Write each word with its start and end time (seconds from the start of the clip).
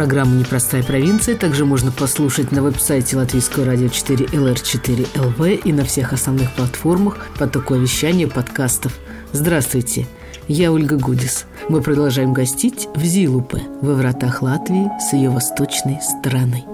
Программу 0.00 0.34
«Непростая 0.34 0.82
провинция» 0.82 1.36
также 1.36 1.66
можно 1.66 1.92
послушать 1.92 2.52
на 2.52 2.62
веб-сайте 2.62 3.18
Латвийского 3.18 3.66
радио 3.66 3.88
4 3.88 4.24
LR4 4.28 5.08
LV 5.12 5.56
и 5.56 5.74
на 5.74 5.84
всех 5.84 6.14
основных 6.14 6.50
платформах 6.54 7.18
потока 7.38 7.74
вещания 7.74 8.26
подкастов. 8.26 8.98
Здравствуйте, 9.32 10.06
я 10.48 10.72
Ольга 10.72 10.96
Гудис. 10.96 11.44
Мы 11.68 11.82
продолжаем 11.82 12.32
гостить 12.32 12.88
в 12.94 13.04
Зилупе, 13.04 13.60
во 13.82 13.92
вратах 13.92 14.40
Латвии 14.40 14.90
с 15.06 15.12
ее 15.12 15.28
восточной 15.28 15.98
стороной. 16.00 16.64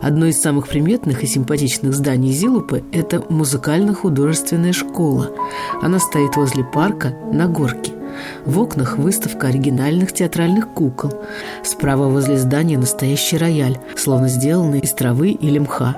Одно 0.00 0.24
из 0.24 0.40
самых 0.40 0.66
приметных 0.66 1.22
и 1.22 1.26
симпатичных 1.26 1.92
зданий 1.92 2.32
Зилупы– 2.32 2.82
это 2.92 3.22
музыкально-художественная 3.28 4.72
школа. 4.72 5.30
Она 5.82 5.98
стоит 5.98 6.34
возле 6.36 6.64
парка 6.64 7.10
на 7.30 7.46
горке. 7.46 7.92
В 8.44 8.58
окнах 8.58 8.98
выставка 8.98 9.48
оригинальных 9.48 10.12
театральных 10.12 10.68
кукол. 10.68 11.12
Справа 11.62 12.08
возле 12.08 12.38
здания 12.38 12.78
настоящий 12.78 13.36
рояль, 13.36 13.78
словно 13.96 14.28
сделанный 14.28 14.80
из 14.80 14.92
травы 14.92 15.30
или 15.30 15.58
мха. 15.58 15.96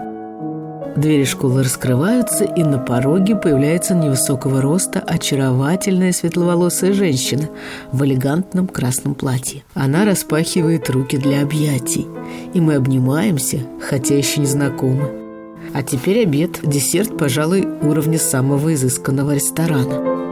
Двери 0.97 1.25
школы 1.25 1.62
раскрываются, 1.62 2.45
и 2.45 2.62
на 2.62 2.78
пороге 2.78 3.34
появляется 3.34 3.95
невысокого 3.95 4.61
роста 4.61 5.00
очаровательная 5.00 6.12
светловолосая 6.12 6.92
женщина 6.92 7.48
в 7.92 8.05
элегантном 8.05 8.69
красном 8.69 9.15
платье. 9.15 9.65
Она 9.72 10.05
распахивает 10.05 10.91
руки 10.91 11.17
для 11.17 11.42
объятий, 11.42 12.06
и 12.53 12.61
мы 12.61 12.75
обнимаемся, 12.75 13.61
хотя 13.81 14.17
еще 14.17 14.41
не 14.41 14.47
знакомы. 14.47 15.09
А 15.72 15.83
теперь 15.83 16.25
обед, 16.25 16.61
десерт, 16.62 17.17
пожалуй, 17.17 17.67
уровня 17.83 18.19
самого 18.19 18.75
изысканного 18.75 19.34
ресторана. 19.34 20.31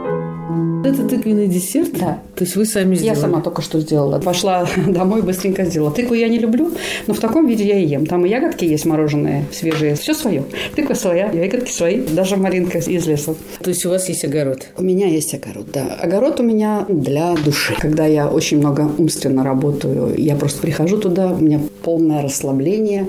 Это 0.83 1.07
тыквенный 1.07 1.47
десерт? 1.47 1.91
Да. 1.93 2.19
То 2.35 2.43
есть 2.43 2.55
вы 2.55 2.65
сами 2.65 2.95
сделали? 2.95 3.15
Я 3.15 3.21
сама 3.21 3.41
только 3.41 3.61
что 3.61 3.79
сделала. 3.79 4.19
Пошла 4.19 4.65
домой, 4.87 5.21
быстренько 5.21 5.63
сделала. 5.65 5.91
Тыкву 5.91 6.15
я 6.15 6.27
не 6.27 6.39
люблю, 6.39 6.71
но 7.05 7.13
в 7.13 7.19
таком 7.19 7.47
виде 7.47 7.63
я 7.65 7.77
и 7.77 7.85
ем. 7.85 8.07
Там 8.07 8.25
и 8.25 8.29
ягодки 8.29 8.65
есть 8.65 8.85
мороженые 8.85 9.45
свежие. 9.51 9.93
Все 9.93 10.15
свое. 10.15 10.43
Тыква 10.75 10.95
своя, 10.95 11.29
ягодки 11.31 11.71
свои. 11.71 12.01
Даже 12.01 12.37
малинка 12.37 12.79
из 12.79 13.05
леса. 13.05 13.35
То 13.61 13.69
есть 13.69 13.85
у 13.85 13.89
вас 13.89 14.09
есть 14.09 14.25
огород? 14.25 14.65
У 14.75 14.81
меня 14.81 15.07
есть 15.07 15.35
огород, 15.35 15.67
да. 15.71 15.97
Огород 16.01 16.39
у 16.39 16.43
меня 16.43 16.85
для 16.89 17.35
души. 17.35 17.75
Когда 17.79 18.07
я 18.07 18.27
очень 18.27 18.57
много 18.57 18.89
умственно 18.97 19.43
работаю, 19.43 20.15
я 20.17 20.35
просто 20.35 20.61
прихожу 20.61 20.97
туда, 20.97 21.27
у 21.27 21.37
меня 21.37 21.59
полное 21.83 22.23
расслабление. 22.23 23.07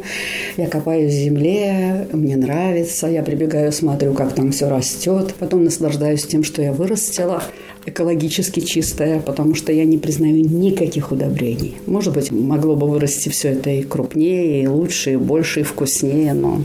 Я 0.58 0.66
копаюсь 0.66 1.12
в 1.14 1.16
земле, 1.16 2.06
мне 2.12 2.36
нравится. 2.36 3.06
Я 3.06 3.22
прибегаю, 3.22 3.72
смотрю, 3.72 4.12
как 4.12 4.34
там 4.34 4.52
все 4.52 4.68
растет. 4.68 5.34
Потом 5.38 5.64
наслаждаюсь 5.64 6.26
тем, 6.26 6.44
что 6.44 6.60
я 6.60 6.72
вырастила 6.72 7.42
экологически 7.86 8.60
чистая, 8.60 9.20
потому 9.20 9.54
что 9.54 9.72
я 9.72 9.84
не 9.84 9.98
признаю 9.98 10.36
никаких 10.36 11.12
удобрений. 11.12 11.76
Может 11.86 12.14
быть, 12.14 12.30
могло 12.30 12.76
бы 12.76 12.88
вырасти 12.88 13.28
все 13.28 13.48
это 13.48 13.70
и 13.70 13.82
крупнее, 13.82 14.62
и 14.62 14.66
лучше, 14.66 15.14
и 15.14 15.16
больше, 15.16 15.60
и 15.60 15.64
вкуснее, 15.64 16.34
но 16.34 16.62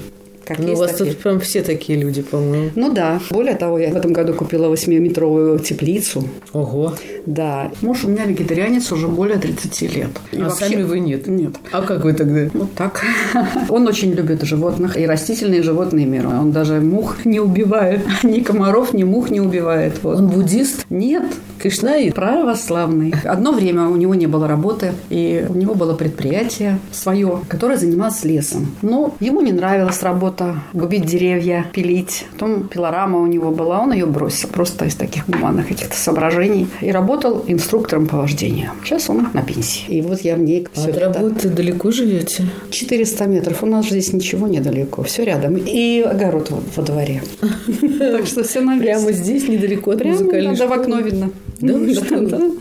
как 0.48 0.60
ну, 0.60 0.74
у 0.74 0.76
вас 0.78 0.92
такие. 0.92 1.12
тут 1.12 1.24
прям 1.24 1.40
все 1.42 1.62
такие 1.62 2.00
люди, 2.00 2.22
по-моему. 2.22 2.70
Ну 2.76 2.94
да. 2.94 3.20
Более 3.32 3.56
того, 3.56 3.78
я 3.80 3.90
в 3.90 3.98
этом 3.98 4.14
году 4.14 4.34
купила 4.34 4.74
8-метровую 4.74 5.60
теплицу. 5.60 6.24
Ого. 6.54 6.94
Да. 7.26 7.72
Муж 7.82 8.06
у 8.06 8.08
меня 8.08 8.24
вегетарианец 8.26 8.90
уже 8.94 9.10
более 9.10 9.38
30 9.38 9.82
лет. 9.94 10.10
И 10.32 10.38
а 10.40 10.46
вообще... 10.46 10.70
сами 10.70 10.84
вы 10.84 11.00
нет? 11.00 11.28
Нет. 11.28 11.56
А 11.74 11.82
как 11.82 12.06
вы 12.06 12.14
тогда? 12.14 12.50
Вот 12.54 12.74
так. 12.76 13.04
Он 13.70 13.88
очень 13.88 14.14
любит 14.14 14.44
животных 14.44 14.96
и 14.98 15.06
растительные, 15.06 15.60
и 15.60 15.64
животные 15.64 16.06
миры. 16.06 16.30
Он 16.30 16.52
даже 16.54 16.80
мух 16.80 17.26
не 17.26 17.42
убивает. 17.42 18.02
Ни 18.24 18.40
комаров, 18.40 18.94
ни 18.94 19.04
мух 19.04 19.30
не 19.30 19.42
убивает. 19.42 19.96
Вот. 20.04 20.18
Он 20.18 20.28
буддист? 20.30 20.86
Нет. 20.90 21.26
Кришнаит? 21.60 22.16
Православный. 22.16 23.14
Одно 23.26 23.52
время 23.52 23.88
у 23.88 23.96
него 23.96 24.16
не 24.16 24.28
было 24.28 24.48
работы, 24.48 24.94
и 25.10 25.46
у 25.50 25.56
него 25.56 25.76
было 25.76 25.94
предприятие 25.94 26.80
свое, 26.92 27.42
которое 27.50 27.78
занималось 27.78 28.24
лесом. 28.24 28.68
Но 28.82 29.16
ему 29.20 29.42
не 29.42 29.52
нравилась 29.52 30.02
работа 30.04 30.37
работа, 30.38 30.60
губить 30.74 31.06
деревья, 31.06 31.66
пилить. 31.74 32.26
Потом 32.34 32.68
пилорама 32.68 33.20
у 33.20 33.28
него 33.28 33.52
была, 33.52 33.80
он 33.82 33.94
ее 33.94 34.06
бросил 34.06 34.50
просто 34.50 34.86
из 34.86 34.96
таких 34.96 35.28
гуманных 35.28 35.68
каких-то 35.68 35.96
соображений. 35.96 36.68
И 36.82 36.92
работал 36.92 37.44
инструктором 37.48 38.08
по 38.08 38.18
вождению. 38.18 38.72
Сейчас 38.84 39.10
он 39.10 39.28
на 39.34 39.42
пенсии. 39.42 39.86
И 39.88 40.02
вот 40.02 40.22
я 40.22 40.36
в 40.36 40.40
ней 40.40 40.68
а 40.76 40.80
все 40.80 40.90
от 40.90 40.98
работы 40.98 41.50
далеко 41.50 41.92
живете? 41.92 42.46
400 42.70 43.26
метров. 43.26 43.64
У 43.64 43.66
нас 43.66 43.88
здесь 43.88 44.14
ничего 44.14 44.48
недалеко. 44.48 45.04
Все 45.04 45.24
рядом. 45.24 45.58
И 45.58 46.02
огород 46.02 46.52
во 46.76 46.84
дворе. 46.84 47.22
Так 47.98 48.26
что 48.26 48.44
все 48.44 48.62
на 48.62 48.78
Прямо 48.78 49.12
здесь, 49.12 49.48
недалеко 49.48 49.92
от 49.92 50.00
школы? 50.00 50.56
в 50.56 50.72
окно 50.72 51.00
видно. 51.00 51.32
Да, 51.60 51.74
что? 51.94 52.52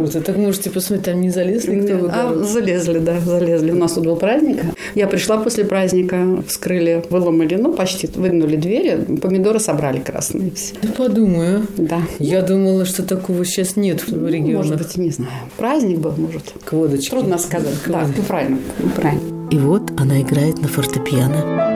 Круто. 0.00 0.20
Так 0.20 0.36
можете 0.36 0.70
посмотреть, 0.70 1.04
там 1.06 1.20
не 1.20 1.30
залезли 1.30 1.80
кто 1.80 2.10
А, 2.12 2.44
залезли, 2.44 2.98
да, 2.98 3.20
залезли. 3.20 3.70
У 3.70 3.76
нас 3.76 3.92
тут 3.92 4.04
был 4.04 4.16
праздник. 4.16 4.62
Я 4.94 5.06
пришла 5.06 5.38
после 5.38 5.64
праздника, 5.64 6.42
вскрыли, 6.46 7.04
выломали, 7.10 7.56
ну, 7.56 7.72
почти 7.72 8.08
выгнули 8.14 8.56
двери, 8.56 9.18
помидоры 9.20 9.60
собрали 9.60 10.00
красные 10.00 10.50
все. 10.52 10.74
Да 10.82 10.88
подумаю. 10.96 11.66
Да. 11.76 12.00
Я 12.18 12.42
думала, 12.42 12.84
что 12.84 13.02
такого 13.02 13.44
сейчас 13.44 13.76
нет 13.76 14.06
в 14.06 14.26
регионах. 14.26 14.64
Может 14.64 14.78
быть, 14.78 14.96
не 14.96 15.10
знаю. 15.10 15.30
Праздник 15.56 15.98
был, 15.98 16.14
может. 16.16 16.54
К 16.64 16.72
водочке. 16.72 17.10
Трудно 17.10 17.38
сказать. 17.38 17.74
Да, 17.86 18.06
правильно, 18.26 18.58
правильно. 18.96 19.48
И 19.50 19.58
вот 19.58 19.90
она 19.96 20.20
играет 20.20 20.60
на 20.60 20.68
фортепиано. 20.68 21.69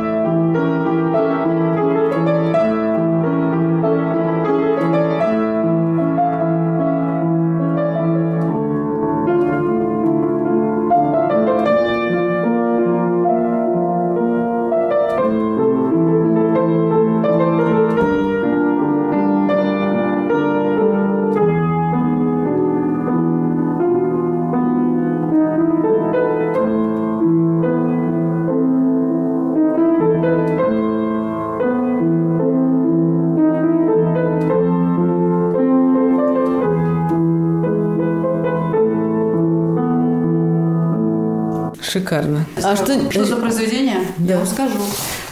Шикарно. 41.94 42.44
А 42.60 42.74
что, 42.74 43.08
что 43.08 43.24
за 43.24 43.36
произведение? 43.36 43.98
Да. 44.18 44.32
Я 44.32 44.38
вам 44.38 44.46
скажу. 44.48 44.78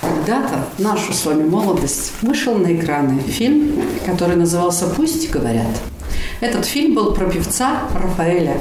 Когда-то 0.00 0.68
нашу 0.78 1.12
с 1.12 1.26
вами 1.26 1.42
молодость 1.42 2.12
вышел 2.22 2.54
на 2.54 2.72
экраны 2.72 3.18
фильм, 3.22 3.82
который 4.06 4.36
назывался 4.36 4.86
«Пусть 4.86 5.28
говорят». 5.28 5.66
Этот 6.40 6.64
фильм 6.64 6.94
был 6.94 7.14
про 7.14 7.26
певца 7.28 7.80
Рафаэля 7.92 8.58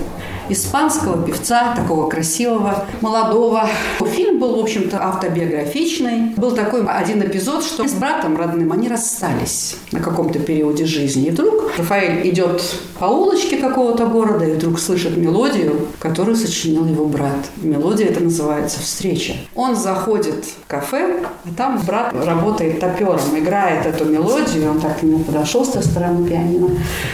испанского 0.49 1.23
певца, 1.23 1.75
такого 1.75 2.09
красивого, 2.09 2.85
молодого. 3.01 3.69
Фильм 4.15 4.30
был, 4.41 4.55
в 4.55 4.59
общем-то, 4.59 4.97
автобиографичный. 5.01 6.33
Был 6.35 6.51
такой 6.51 6.83
один 6.85 7.21
эпизод, 7.21 7.63
что 7.63 7.87
с 7.87 7.93
братом 7.93 8.35
родным 8.35 8.71
они 8.71 8.89
расстались 8.89 9.77
на 9.91 9.99
каком-то 9.99 10.39
периоде 10.39 10.85
жизни. 10.85 11.27
И 11.27 11.29
вдруг 11.29 11.71
Рафаэль 11.77 12.27
идет 12.27 12.61
по 12.99 13.05
улочке 13.05 13.57
какого-то 13.57 14.07
города 14.07 14.43
и 14.43 14.53
вдруг 14.53 14.79
слышит 14.79 15.15
мелодию, 15.15 15.87
которую 15.99 16.35
сочинил 16.35 16.85
его 16.85 17.05
брат. 17.05 17.51
Мелодия 17.57 18.07
это 18.07 18.21
называется 18.23 18.79
«Встреча». 18.79 19.33
Он 19.53 19.75
заходит 19.75 20.43
в 20.43 20.67
кафе, 20.67 21.23
а 21.45 21.49
там 21.55 21.79
брат 21.85 22.11
работает 22.13 22.79
топером, 22.79 23.37
играет 23.37 23.85
эту 23.85 24.05
мелодию. 24.05 24.71
Он 24.71 24.81
так 24.81 24.99
к 24.99 25.03
нему 25.03 25.19
подошел 25.19 25.63
с 25.63 25.69
той 25.69 25.83
стороны 25.83 26.27
пианино, 26.27 26.69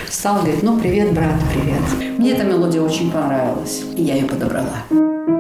стал 0.10 0.38
говорить, 0.38 0.64
ну, 0.64 0.80
привет, 0.80 1.12
брат, 1.12 1.36
привет. 1.54 2.18
Мне 2.18 2.32
эта 2.32 2.46
мелодия 2.46 2.82
очень 2.82 3.12
понравилась, 3.12 3.84
и 3.98 4.04
я 4.04 4.16
ее 4.16 4.26
подобрала. 4.26 5.37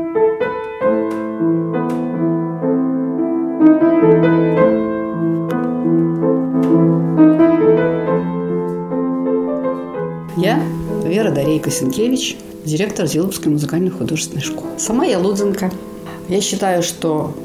Вера 11.17 11.31
Дарейка 11.31 11.71
Сенкевич, 11.71 12.37
директор 12.63 13.07
Зиловской 13.07 13.51
музыкальной 13.51 13.89
художественной 13.89 14.43
школы. 14.43 14.69
Сама 14.77 15.03
я 15.03 15.17
лудзенка. 15.17 15.71
Я 16.29 16.41
считаю, 16.41 16.83
что 16.83 17.35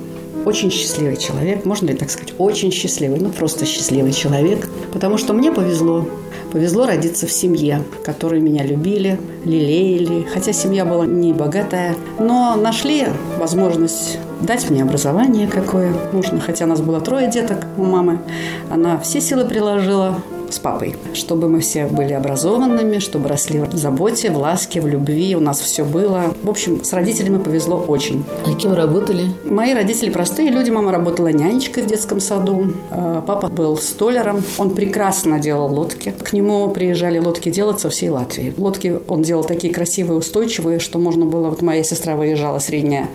очень 0.44 0.70
счастливый 0.70 1.16
человек, 1.16 1.64
можно 1.64 1.86
ли 1.86 1.94
так 1.94 2.10
сказать, 2.10 2.34
очень 2.36 2.70
счастливый, 2.70 3.18
ну 3.18 3.30
просто 3.30 3.64
счастливый 3.64 4.12
человек, 4.12 4.68
потому 4.92 5.16
что 5.16 5.32
мне 5.32 5.50
повезло. 5.50 6.06
Повезло 6.52 6.84
родиться 6.84 7.26
в 7.26 7.32
семье, 7.32 7.82
которые 8.04 8.42
меня 8.42 8.62
любили, 8.62 9.18
лелеяли. 9.46 10.26
Хотя 10.30 10.52
семья 10.52 10.84
была 10.84 11.06
не 11.06 11.32
богатая, 11.32 11.96
но 12.18 12.56
нашли 12.56 13.06
возможность 13.38 14.18
дать 14.42 14.68
мне 14.68 14.82
образование 14.82 15.48
какое 15.48 15.94
нужно. 16.12 16.40
Хотя 16.40 16.66
нас 16.66 16.82
было 16.82 17.00
трое 17.00 17.30
деток 17.30 17.64
у 17.78 17.84
мамы. 17.84 18.20
Она 18.70 18.98
все 18.98 19.22
силы 19.22 19.46
приложила, 19.46 20.20
с 20.52 20.58
папой, 20.58 20.96
чтобы 21.14 21.48
мы 21.48 21.60
все 21.60 21.86
были 21.86 22.12
образованными, 22.12 22.98
чтобы 22.98 23.28
росли 23.28 23.60
в 23.60 23.76
заботе, 23.76 24.30
в 24.30 24.38
ласке, 24.38 24.80
в 24.80 24.86
любви. 24.86 25.34
У 25.36 25.40
нас 25.40 25.60
все 25.60 25.84
было. 25.84 26.34
В 26.42 26.50
общем, 26.50 26.84
с 26.84 26.92
родителями 26.92 27.38
повезло 27.38 27.76
очень. 27.76 28.24
А 28.46 28.54
кем 28.54 28.74
работали? 28.74 29.30
Мои 29.44 29.74
родители 29.74 30.10
простые 30.10 30.50
люди. 30.50 30.70
Мама 30.70 30.92
работала 30.92 31.28
нянечкой 31.28 31.82
в 31.82 31.86
детском 31.86 32.20
саду. 32.20 32.72
А 32.90 33.22
папа 33.22 33.48
был 33.48 33.76
столером. 33.76 34.42
Он 34.58 34.70
прекрасно 34.70 35.38
делал 35.38 35.72
лодки. 35.72 36.14
К 36.22 36.32
нему 36.32 36.68
приезжали 36.70 37.18
лодки 37.18 37.50
делать 37.50 37.80
со 37.80 37.90
всей 37.90 38.10
Латвии. 38.10 38.54
Лодки 38.56 39.00
он 39.08 39.22
делал 39.22 39.44
такие 39.44 39.72
красивые, 39.72 40.18
устойчивые, 40.18 40.78
что 40.78 40.98
можно 40.98 41.24
было... 41.24 41.48
Вот 41.48 41.62
моя 41.62 41.82
сестра 41.82 42.16
выезжала 42.16 42.58
средняя, 42.58 43.08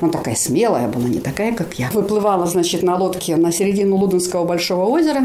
ну 0.00 0.10
такая 0.10 0.34
смелая 0.34 0.88
была, 0.88 1.08
не 1.08 1.20
такая, 1.20 1.54
как 1.54 1.74
я. 1.74 1.90
Выплывала, 1.92 2.46
значит, 2.46 2.82
на 2.82 2.96
лодке 2.96 3.36
на 3.36 3.52
середину 3.52 3.96
Луденского 3.96 4.44
большого 4.44 4.84
озера 4.86 5.22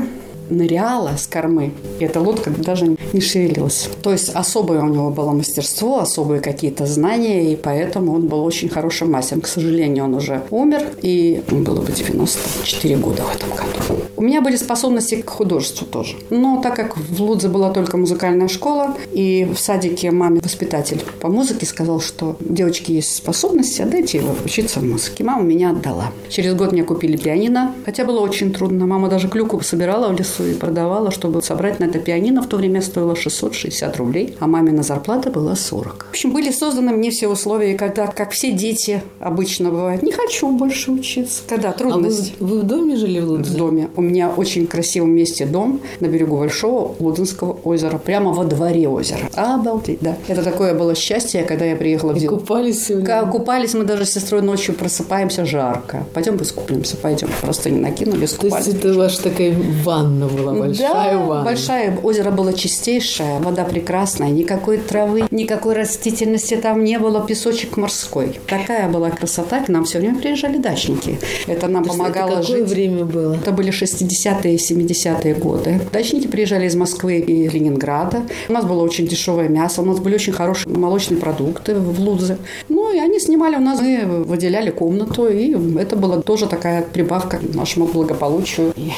ныряла 0.50 1.18
с 1.18 1.27
кормы, 1.27 1.71
и 2.00 2.03
эта 2.03 2.19
лодка 2.19 2.50
даже 2.50 2.95
не 3.13 3.21
шевелилась. 3.21 3.89
То 4.01 4.12
есть 4.12 4.30
особое 4.30 4.81
у 4.81 4.88
него 4.88 5.09
было 5.09 5.31
мастерство, 5.31 6.00
особые 6.00 6.42
какие-то 6.42 6.86
знания, 6.86 7.51
и 7.51 7.56
поэтому 7.56 8.13
он 8.13 8.27
был 8.27 8.44
очень 8.44 8.69
хорошим 8.69 9.12
мастером. 9.12 9.42
К 9.42 9.47
сожалению, 9.47 10.06
он 10.06 10.15
уже 10.15 10.44
умер, 10.51 10.83
и 11.01 11.44
было 11.50 11.81
бы 11.81 11.92
94 11.92 12.95
года 12.97 13.24
в 13.24 13.36
этом 13.36 13.50
году. 13.50 13.94
У 14.17 14.21
меня 14.21 14.41
были 14.41 14.56
способности 14.56 15.21
к 15.21 15.29
художеству 15.29 15.85
тоже. 15.85 16.15
Но 16.29 16.62
так 16.62 16.75
как 16.75 16.97
в 16.97 17.21
Лудзе 17.21 17.50
была 17.50 17.71
только 17.71 17.97
музыкальная 17.97 18.47
школа, 18.47 18.95
и 19.12 19.47
в 19.53 19.59
садике 19.59 20.12
маме 20.12 20.39
воспитатель 20.41 21.01
по 21.19 21.27
музыке 21.27 21.65
сказал, 21.65 22.00
что 22.00 22.38
девочки 22.39 22.91
есть 22.91 23.15
способности, 23.15 23.81
отдайте 23.81 24.19
его 24.19 24.35
учиться 24.45 24.79
в 24.79 24.83
музыке. 24.83 25.23
Мама 25.23 25.44
меня 25.44 25.71
отдала. 25.71 26.12
Через 26.29 26.53
год 26.56 26.71
мне 26.71 26.83
купили 26.83 27.17
пианино, 27.17 27.73
хотя 27.85 28.06
было 28.06 28.21
очень 28.21 28.53
трудно. 28.53 28.85
Мама 28.85 29.09
даже 29.09 29.27
клюку 29.27 29.59
собирала 29.62 30.09
в 30.09 30.17
лесу 30.17 30.45
и 30.45 30.53
продавала, 30.53 31.12
чтобы 31.12 31.41
собрать 31.41 31.79
на 31.79 31.85
это 31.85 32.00
пианино. 32.00 32.41
В 32.41 32.47
то 32.47 32.57
время 32.57 32.81
стоило 32.81 33.15
660 33.15 33.97
рублей, 33.97 34.35
а 34.39 34.47
мамина 34.47 34.83
зарплата 34.83 35.29
была 35.29 35.56
40. 35.56 36.06
В 36.07 36.09
общем, 36.12 36.31
были 36.31 36.51
созданы 36.51 36.91
мне 36.94 37.12
все 37.12 37.27
условия, 37.27 37.75
когда, 37.75 38.07
как 38.07 38.31
все 38.31 38.51
дети 38.51 39.01
обычно 39.19 39.69
бывает, 39.71 40.03
не 40.03 40.12
хочу 40.12 40.50
больше 40.51 40.91
учиться. 40.91 41.41
Когда 41.47 41.71
трудности. 41.71 42.33
А 42.39 42.44
вы, 42.44 42.50
вы 42.50 42.62
в 42.62 42.63
доме 42.63 42.95
жили 42.95 43.19
в 43.19 43.29
Лудзе? 43.29 43.51
В 43.51 43.56
доме. 43.56 43.89
У 43.95 44.05
меня 44.06 44.30
очень 44.30 44.68
красивом 44.68 45.12
месте 45.12 45.46
дом 45.46 45.81
на 46.00 46.07
берегу 46.07 46.38
Большого 46.38 46.96
Лудинского 47.00 47.57
озера, 47.63 47.98
прямо 47.98 48.31
во 48.31 48.44
дворе 48.44 48.88
озера. 48.88 49.30
Обалдеть, 49.34 50.00
да. 50.02 50.16
Это 50.28 50.44
такое 50.44 50.74
было 50.74 50.96
счастье, 50.96 51.44
когда 51.44 51.66
я 51.66 51.75
приехала 51.75 52.13
в 52.13 52.18
И 52.18 52.28
купались 52.28 52.86
сегодня? 52.86 53.25
Купались 53.25 53.74
мы 53.74 53.84
даже 53.84 54.06
с 54.06 54.13
сестрой 54.13 54.42
ночью, 54.42 54.75
просыпаемся 54.75 55.46
жарко. 55.46 56.06
Пойдем 56.13 56.38
искупаемся, 56.42 56.98
пойдем. 56.98 57.30
Просто 57.42 57.69
не 57.69 57.80
накинули, 57.80 58.25
То 58.25 58.48
есть 58.48 58.68
это 58.68 58.94
ваша 58.94 59.24
такая 59.24 59.56
ванна 59.84 60.28
была 60.28 60.54
большая 60.54 61.13
да, 61.13 61.18
ванна. 61.18 61.44
большая. 61.44 61.98
Озеро 62.04 62.31
было 62.31 62.54
чистейшее, 62.54 63.40
вода 63.40 63.63
прекрасная, 63.63 64.30
никакой 64.30 64.78
травы, 64.78 65.25
никакой 65.31 65.75
растительности 65.75 66.56
там 66.56 66.84
не 66.84 67.00
было, 67.00 67.25
песочек 67.25 67.78
морской. 67.78 68.40
Такая 68.48 68.90
была 68.90 69.10
красота, 69.10 69.63
к 69.63 69.69
нам 69.69 69.86
все 69.86 70.00
время 70.00 70.19
приезжали 70.19 70.58
дачники. 70.58 71.19
Это 71.48 71.68
нам 71.68 71.84
То 71.84 71.92
помогало 71.92 72.30
это 72.30 72.42
какое 72.42 72.60
жить. 72.60 72.69
время 72.69 73.06
было? 73.06 73.34
Это 73.36 73.51
были 73.51 73.72
60-е 73.95 74.53
и 74.53 74.57
70-е 74.57 75.33
годы. 75.36 75.80
Дачники 75.92 76.27
приезжали 76.27 76.65
из 76.65 76.75
Москвы 76.75 77.19
и 77.19 77.47
Ленинграда. 77.47 78.24
У 78.50 78.53
нас 78.53 78.65
было 78.65 78.83
очень 78.83 79.07
дешевое 79.07 79.47
мясо, 79.50 79.81
у 79.81 79.86
нас 79.86 80.00
были 80.00 80.15
очень 80.15 80.33
хорошие 80.33 80.75
молочные 80.75 81.19
продукты 81.19 81.75
в 81.75 82.00
Лудзе. 82.00 82.38
Ну, 82.69 82.94
и 82.94 83.00
они 83.00 83.19
снимали 83.19 83.56
у 83.56 83.62
нас, 83.62 83.81
мы 83.81 84.24
выделяли 84.24 84.71
комнату, 84.71 85.27
и 85.27 85.56
это 85.80 85.95
была 85.95 86.21
тоже 86.21 86.47
такая 86.47 86.81
прибавка 86.81 87.38
к 87.38 87.56
нашему 87.56 87.88
благополучию. 87.88 88.74
И 88.75 88.92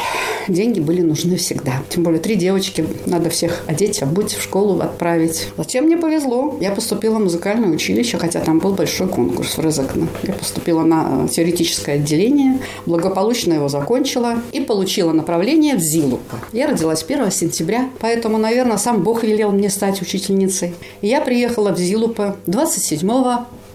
деньги 0.47 0.79
были 0.79 1.01
нужны 1.01 1.37
всегда. 1.37 1.83
Тем 1.89 2.03
более 2.03 2.19
три 2.19 2.35
девочки, 2.35 2.85
надо 3.05 3.29
всех 3.29 3.63
одеть, 3.67 4.01
обуть, 4.01 4.33
в 4.33 4.41
школу 4.41 4.79
отправить. 4.79 5.49
Зачем 5.57 5.85
мне 5.85 5.97
повезло? 5.97 6.57
Я 6.59 6.71
поступила 6.71 7.15
в 7.15 7.21
музыкальное 7.21 7.69
училище, 7.69 8.17
хотя 8.17 8.39
там 8.39 8.59
был 8.59 8.73
большой 8.73 9.07
конкурс 9.07 9.57
в 9.57 9.61
Резакне. 9.61 10.07
Я 10.23 10.33
поступила 10.33 10.83
на 10.83 11.25
э, 11.25 11.27
теоретическое 11.29 11.93
отделение, 11.93 12.59
благополучно 12.85 13.53
его 13.53 13.67
закончила 13.67 14.41
и 14.51 14.59
получила 14.59 15.11
направление 15.11 15.75
в 15.75 15.79
Зилупа. 15.79 16.37
Я 16.51 16.67
родилась 16.67 17.03
1 17.07 17.31
сентября, 17.31 17.89
поэтому, 17.99 18.37
наверное, 18.37 18.77
сам 18.77 19.03
Бог 19.03 19.23
велел 19.23 19.51
мне 19.51 19.69
стать 19.69 20.01
учительницей. 20.01 20.73
И 21.01 21.07
я 21.07 21.21
приехала 21.21 21.71
в 21.71 21.77
Зилупа 21.77 22.37
27 22.45 23.07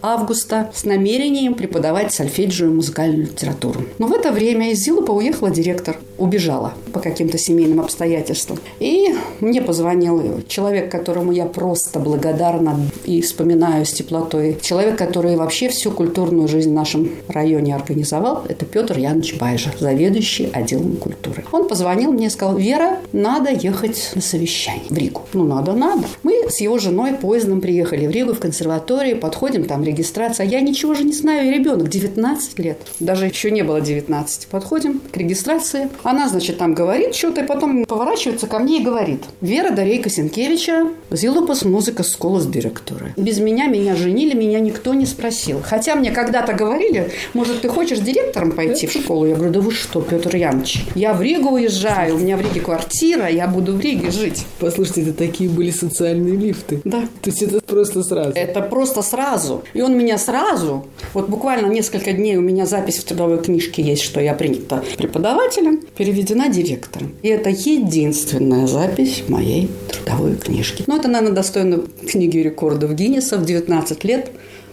августа 0.02 0.70
с 0.74 0.84
намерением 0.84 1.54
преподавать 1.54 2.12
сольфеджио 2.12 2.70
музыкальную 2.70 3.24
литературу. 3.24 3.80
Но 3.98 4.06
в 4.06 4.12
это 4.12 4.32
время 4.32 4.72
из 4.72 4.78
Зилупа 4.78 5.12
уехала 5.12 5.50
директор, 5.50 5.96
убежала 6.18 6.74
по 6.92 7.00
каким-то 7.00 7.38
семейным 7.38 7.80
обстоятельствам. 7.80 8.58
И 8.80 9.14
мне 9.40 9.62
позвонил 9.62 10.42
человек, 10.48 10.90
которому 10.90 11.32
я 11.32 11.46
просто 11.46 12.00
благодарна 12.00 12.78
и 13.04 13.22
вспоминаю 13.22 13.86
с 13.86 13.92
теплотой. 13.92 14.58
Человек, 14.60 14.98
который 14.98 15.36
вообще 15.36 15.68
всю 15.68 15.90
культурную 15.90 16.48
жизнь 16.48 16.70
в 16.70 16.74
нашем 16.74 17.10
районе 17.28 17.74
организовал, 17.74 18.44
это 18.48 18.64
Петр 18.66 18.98
Янович 18.98 19.38
Байжер, 19.38 19.74
заведующий 19.78 20.50
отделом 20.52 20.96
культуры. 20.96 21.44
Он 21.52 21.68
позвонил 21.68 22.12
мне 22.12 22.26
и 22.26 22.30
сказал, 22.30 22.56
Вера, 22.56 22.98
надо 23.12 23.50
ехать 23.50 24.12
на 24.14 24.20
совещание 24.20 24.86
в 24.88 24.96
Ригу. 24.96 25.22
Ну, 25.32 25.44
надо, 25.44 25.72
надо. 25.72 26.04
Мы 26.22 26.48
с 26.48 26.60
его 26.60 26.78
женой 26.78 27.14
поездом 27.14 27.60
приехали 27.60 28.06
в 28.06 28.10
Ригу, 28.10 28.34
в 28.34 28.38
консерваторию, 28.38 29.18
подходим, 29.18 29.64
там 29.64 29.82
регистрация. 29.92 30.46
Я 30.46 30.60
ничего 30.60 30.94
же 30.94 31.04
не 31.04 31.12
знаю, 31.12 31.48
и 31.48 31.54
ребенок 31.54 31.88
19 31.88 32.58
лет. 32.58 32.78
Даже 33.00 33.26
еще 33.26 33.50
не 33.50 33.62
было 33.62 33.80
19. 33.80 34.48
Подходим 34.48 35.00
к 35.00 35.16
регистрации. 35.16 35.88
Она, 36.02 36.28
значит, 36.28 36.58
там 36.58 36.74
говорит 36.74 37.14
что-то, 37.14 37.42
и 37.42 37.46
потом 37.46 37.84
поворачивается 37.84 38.46
ко 38.46 38.58
мне 38.58 38.80
и 38.80 38.82
говорит. 38.82 39.22
Вера 39.40 39.70
Дарейка 39.70 40.10
Сенкевича, 40.10 40.88
Зилупас 41.10 41.64
музыка 41.64 42.02
с 42.02 42.16
директора. 42.46 43.12
Без 43.16 43.38
меня 43.38 43.66
меня 43.66 43.94
женили, 43.94 44.34
меня 44.34 44.60
никто 44.60 44.94
не 44.94 45.06
спросил. 45.06 45.60
Хотя 45.62 45.94
мне 45.94 46.10
когда-то 46.10 46.54
говорили, 46.54 47.10
может, 47.34 47.60
ты 47.60 47.68
хочешь 47.68 47.98
директором 47.98 48.52
пойти 48.52 48.86
в 48.86 48.92
школу? 48.92 49.26
Я 49.26 49.34
говорю, 49.34 49.52
да 49.52 49.60
вы 49.60 49.72
что, 49.72 50.00
Петр 50.00 50.36
Янович, 50.36 50.84
я 50.94 51.12
в 51.12 51.20
Ригу 51.20 51.50
уезжаю, 51.50 52.16
у 52.16 52.18
меня 52.18 52.36
в 52.36 52.40
Риге 52.40 52.60
квартира, 52.60 53.28
я 53.28 53.46
буду 53.46 53.74
в 53.74 53.80
Риге 53.80 54.10
жить. 54.10 54.46
Послушайте, 54.58 55.02
это 55.02 55.12
такие 55.12 55.50
были 55.50 55.70
социальные 55.70 56.36
лифты. 56.36 56.80
Да. 56.84 57.02
То 57.20 57.30
есть 57.30 57.42
это 57.42 57.60
просто 57.60 58.02
сразу. 58.02 58.32
Это 58.34 58.62
просто 58.62 59.02
сразу. 59.02 59.64
И 59.74 59.81
он 59.82 59.96
меня 59.96 60.18
сразу, 60.18 60.86
вот 61.14 61.28
буквально 61.28 61.66
несколько 61.66 62.12
дней 62.12 62.36
у 62.36 62.40
меня 62.40 62.66
запись 62.66 62.98
в 62.98 63.04
трудовой 63.04 63.42
книжке 63.42 63.82
есть, 63.82 64.02
что 64.02 64.20
я 64.20 64.34
принята 64.34 64.82
преподавателем, 64.96 65.80
переведена 65.96 66.48
директором. 66.48 67.14
И 67.22 67.28
это 67.28 67.50
единственная 67.50 68.66
запись 68.66 69.22
в 69.26 69.30
моей 69.30 69.70
трудовой 69.90 70.36
книжке. 70.36 70.84
Ну, 70.86 70.96
это, 70.96 71.08
наверное, 71.08 71.34
достойно 71.34 71.82
книги 72.08 72.38
рекордов 72.38 72.94
Гиннеса 72.94 73.38
в 73.38 73.44
19 73.44 74.04
лет 74.04 74.30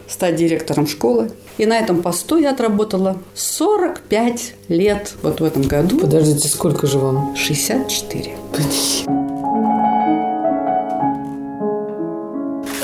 стать 0.08 0.36
директором 0.36 0.88
школы. 0.88 1.32
И 1.58 1.66
на 1.66 1.78
этом 1.78 2.02
посту 2.02 2.38
я 2.38 2.52
отработала 2.52 3.18
45 3.36 4.54
лет 4.70 5.14
вот 5.22 5.40
в 5.40 5.44
этом 5.44 5.64
году. 5.64 6.00
Подождите, 6.00 6.48
сколько 6.48 6.88
же 6.88 7.00
вам? 7.00 7.36
64. 7.36 8.36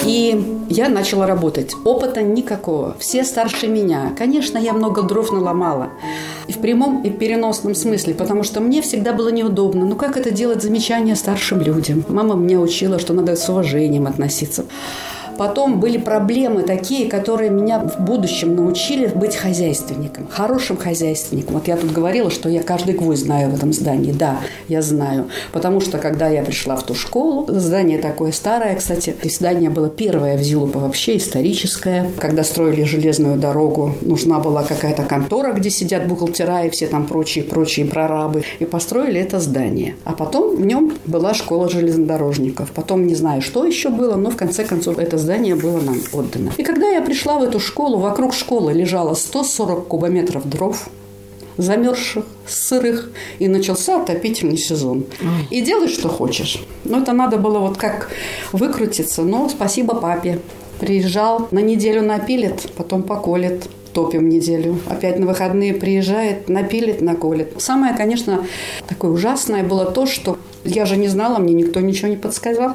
И 0.05 0.59
я 0.69 0.89
начала 0.89 1.25
работать. 1.25 1.73
Опыта 1.83 2.21
никакого. 2.21 2.95
Все 2.99 3.23
старше 3.23 3.67
меня. 3.67 4.11
Конечно, 4.17 4.57
я 4.57 4.73
много 4.73 5.01
дров 5.01 5.31
наломала. 5.31 5.89
И 6.47 6.53
в 6.53 6.59
прямом 6.59 7.01
и 7.03 7.09
переносном 7.09 7.73
смысле, 7.75 8.13
потому 8.13 8.43
что 8.43 8.61
мне 8.61 8.81
всегда 8.81 9.13
было 9.13 9.29
неудобно. 9.29 9.85
Ну 9.85 9.95
как 9.95 10.17
это 10.17 10.31
делать 10.31 10.61
замечания 10.61 11.15
старшим 11.15 11.61
людям? 11.61 12.03
Мама 12.07 12.35
меня 12.35 12.59
учила, 12.59 12.99
что 12.99 13.13
надо 13.13 13.35
с 13.35 13.49
уважением 13.49 14.07
относиться. 14.07 14.65
Потом 15.37 15.79
были 15.79 15.97
проблемы 15.97 16.63
такие, 16.63 17.09
которые 17.09 17.49
меня 17.49 17.79
в 17.79 17.99
будущем 18.03 18.55
научили 18.55 19.07
быть 19.07 19.35
хозяйственником, 19.35 20.27
хорошим 20.29 20.77
хозяйственником. 20.77 21.55
Вот 21.55 21.67
я 21.67 21.77
тут 21.77 21.91
говорила, 21.91 22.29
что 22.29 22.49
я 22.49 22.63
каждый 22.63 22.95
гвоздь 22.95 23.23
знаю 23.23 23.49
в 23.49 23.55
этом 23.55 23.73
здании. 23.73 24.11
Да, 24.11 24.39
я 24.67 24.81
знаю. 24.81 25.29
Потому 25.51 25.81
что, 25.81 25.97
когда 25.97 26.27
я 26.27 26.43
пришла 26.43 26.75
в 26.75 26.83
ту 26.83 26.95
школу, 26.95 27.45
здание 27.47 27.97
такое 27.97 28.31
старое, 28.31 28.75
кстати, 28.75 29.15
и 29.23 29.29
здание 29.29 29.69
было 29.69 29.89
первое 29.89 30.37
в 30.37 30.41
Зилупе 30.41 30.79
вообще, 30.79 31.17
историческое. 31.17 32.09
Когда 32.19 32.43
строили 32.43 32.83
железную 32.83 33.37
дорогу, 33.37 33.93
нужна 34.01 34.39
была 34.39 34.63
какая-то 34.63 35.03
контора, 35.03 35.53
где 35.53 35.69
сидят 35.69 36.07
бухгалтера 36.07 36.65
и 36.65 36.69
все 36.69 36.87
там 36.87 37.05
прочие-прочие 37.05 37.85
прорабы. 37.85 38.43
И 38.59 38.65
построили 38.65 39.19
это 39.19 39.39
здание. 39.39 39.95
А 40.03 40.13
потом 40.13 40.55
в 40.55 40.65
нем 40.65 40.93
была 41.05 41.33
школа 41.33 41.69
железнодорожников. 41.69 42.71
Потом 42.71 43.07
не 43.07 43.15
знаю, 43.15 43.41
что 43.41 43.65
еще 43.65 43.89
было, 43.89 44.15
но 44.15 44.29
в 44.29 44.35
конце 44.35 44.63
концов 44.63 44.99
это 44.99 45.17
здание 45.25 45.55
было 45.55 45.81
нам 45.81 45.97
отдано. 46.13 46.51
И 46.57 46.63
когда 46.63 46.87
я 46.87 47.01
пришла 47.01 47.39
в 47.39 47.43
эту 47.43 47.59
школу, 47.59 47.97
вокруг 47.97 48.33
школы 48.33 48.71
лежало 48.73 49.15
140 49.15 49.87
кубометров 49.87 50.47
дров, 50.47 50.87
замерзших, 51.57 52.25
сырых, 52.47 53.09
и 53.39 53.47
начался 53.47 54.01
отопительный 54.01 54.57
сезон. 54.57 55.05
И 55.49 55.61
делай, 55.61 55.87
что 55.87 56.09
хочешь. 56.09 56.63
Но 56.83 56.99
это 56.99 57.11
надо 57.11 57.37
было 57.37 57.59
вот 57.59 57.77
как 57.77 58.09
выкрутиться. 58.51 59.23
Но 59.23 59.49
спасибо 59.49 59.95
папе. 59.95 60.39
Приезжал, 60.79 61.47
на 61.51 61.59
неделю 61.59 62.03
напилит, 62.03 62.71
потом 62.77 63.01
поколет 63.03 63.67
топим 63.93 64.29
неделю. 64.29 64.77
Опять 64.87 65.17
на 65.17 65.25
выходные 65.25 65.73
приезжает, 65.73 66.49
напилит, 66.49 67.01
наколет. 67.01 67.53
Самое, 67.57 67.95
конечно, 67.95 68.45
такое 68.87 69.11
ужасное 69.11 69.63
было 69.63 69.85
то, 69.85 70.05
что 70.05 70.37
я 70.65 70.85
же 70.85 70.97
не 70.97 71.07
знала, 71.07 71.39
мне 71.39 71.53
никто 71.53 71.79
ничего 71.79 72.09
не 72.09 72.17
подсказал. 72.17 72.73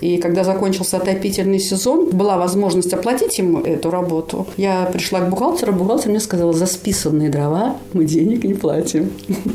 И 0.00 0.18
когда 0.18 0.44
закончился 0.44 0.96
отопительный 0.96 1.58
сезон, 1.58 2.10
была 2.10 2.36
возможность 2.36 2.92
оплатить 2.92 3.38
ему 3.38 3.60
эту 3.60 3.90
работу. 3.90 4.46
Я 4.56 4.88
пришла 4.92 5.20
к 5.20 5.28
бухгалтеру, 5.28 5.72
бухгалтер 5.72 6.10
мне 6.10 6.20
сказала, 6.20 6.52
за 6.52 6.66
списанные 6.66 7.28
дрова 7.28 7.76
мы 7.92 8.04
денег 8.04 8.44
не 8.44 8.54
платим. 8.54 9.10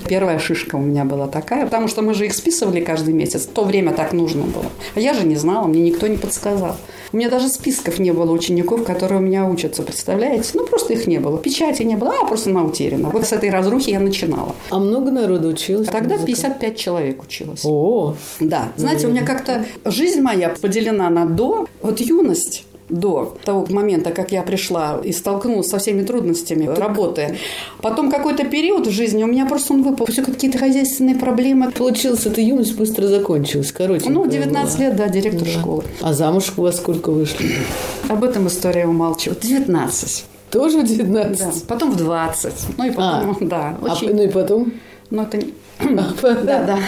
Первая 0.08 0.40
шишка 0.40 0.76
у 0.76 0.82
меня 0.82 1.06
была 1.06 1.28
такая, 1.28 1.66
потому 1.66 1.88
что 1.88 2.02
мы 2.02 2.14
же 2.14 2.26
их 2.26 2.34
списывали 2.34 2.82
каждый 2.82 3.14
месяц. 3.14 3.44
В 3.44 3.50
то 3.50 3.64
время 3.64 3.94
так 3.94 4.14
нужно 4.14 4.44
было. 4.44 4.66
А 4.96 5.00
я 5.00 5.14
же 5.14 5.26
не 5.26 5.36
знала, 5.36 5.68
мне 5.68 5.82
никто 5.82 6.08
не 6.08 6.18
подсказал. 6.18 6.76
У 7.12 7.18
меня 7.18 7.30
даже 7.30 7.50
списков 7.50 7.98
не 7.98 8.12
было 8.12 8.32
учеников, 8.32 8.84
которые 8.84 9.20
у 9.20 9.24
меня 9.24 9.46
учатся, 9.46 9.82
представляете? 9.82 10.52
Ну, 10.54 10.66
просто 10.66 10.94
их 10.94 11.08
не 11.08 11.20
было. 11.20 11.40
Печати 11.40 11.82
не 11.82 11.96
было, 11.96 12.14
а 12.22 12.26
просто 12.26 12.52
она 12.52 12.64
утеряна. 12.64 13.10
Вот 13.10 13.26
с 13.26 13.34
этой 13.34 13.50
разрухи 13.50 13.90
я 13.90 14.00
начинала. 14.00 14.56
А 14.70 14.78
много 14.78 15.10
народу 15.10 15.50
училось? 15.50 15.88
Тогда 15.88 16.18
55 16.18 16.78
человек 16.78 17.24
училось. 17.24 17.64
О, 17.70 18.16
Да. 18.40 18.72
Знаете, 18.78 19.08
у 19.08 19.12
меня 19.12 19.24
как-то 19.26 19.66
жизнь 19.86 20.22
моя 20.22 20.50
поделена 20.50 21.10
на 21.10 21.26
до, 21.26 21.68
вот 21.82 22.00
юность 22.00 22.66
до 22.90 23.38
того 23.46 23.68
момента, 23.70 24.10
как 24.10 24.32
я 24.32 24.42
пришла 24.42 25.00
и 25.04 25.12
столкнулась 25.14 25.68
со 25.70 25.78
всеми 25.78 26.02
трудностями 26.04 26.66
работы. 26.66 27.38
Потом 27.84 28.10
какой-то 28.10 28.46
период 28.46 28.88
в 28.88 28.92
жизни 28.92 29.24
у 29.24 29.28
меня 29.28 29.46
просто 29.46 29.74
он 29.74 29.84
выпал. 29.84 30.08
Все 30.08 30.24
какие-то 30.24 30.58
хозяйственные 30.58 31.16
проблемы. 31.16 31.70
получилось, 31.72 32.26
эта 32.26 32.42
юность 32.42 32.76
быстро 32.76 33.06
закончилась, 33.08 33.72
короче. 33.72 34.10
Ну, 34.10 34.26
19 34.28 34.80
лет, 34.80 34.96
да, 34.96 35.08
директор 35.08 35.44
Да. 35.48 35.60
школы. 35.60 35.84
А 36.02 36.14
замуж 36.14 36.52
у 36.58 36.64
вас 36.64 36.78
сколько 36.78 37.12
вышли? 37.12 37.52
Об 38.10 38.24
этом 38.24 38.48
история 38.48 38.88
умалчивает. 38.88 39.40
19. 39.42 40.26
Тоже 40.50 40.80
в 40.80 40.84
19? 40.84 41.38
Да. 41.40 41.52
Потом 41.68 41.92
в 41.92 41.96
20. 41.96 42.54
Ну 42.78 42.86
и 42.86 42.90
потом, 42.90 43.38
да, 43.48 43.78
А, 43.84 43.94
очень... 43.94 44.16
ну 44.16 44.24
и 44.24 44.28
потом? 44.30 44.74
Ну, 45.12 45.22
это... 45.22 45.40
Да, 45.80 46.64
да. 46.64 46.80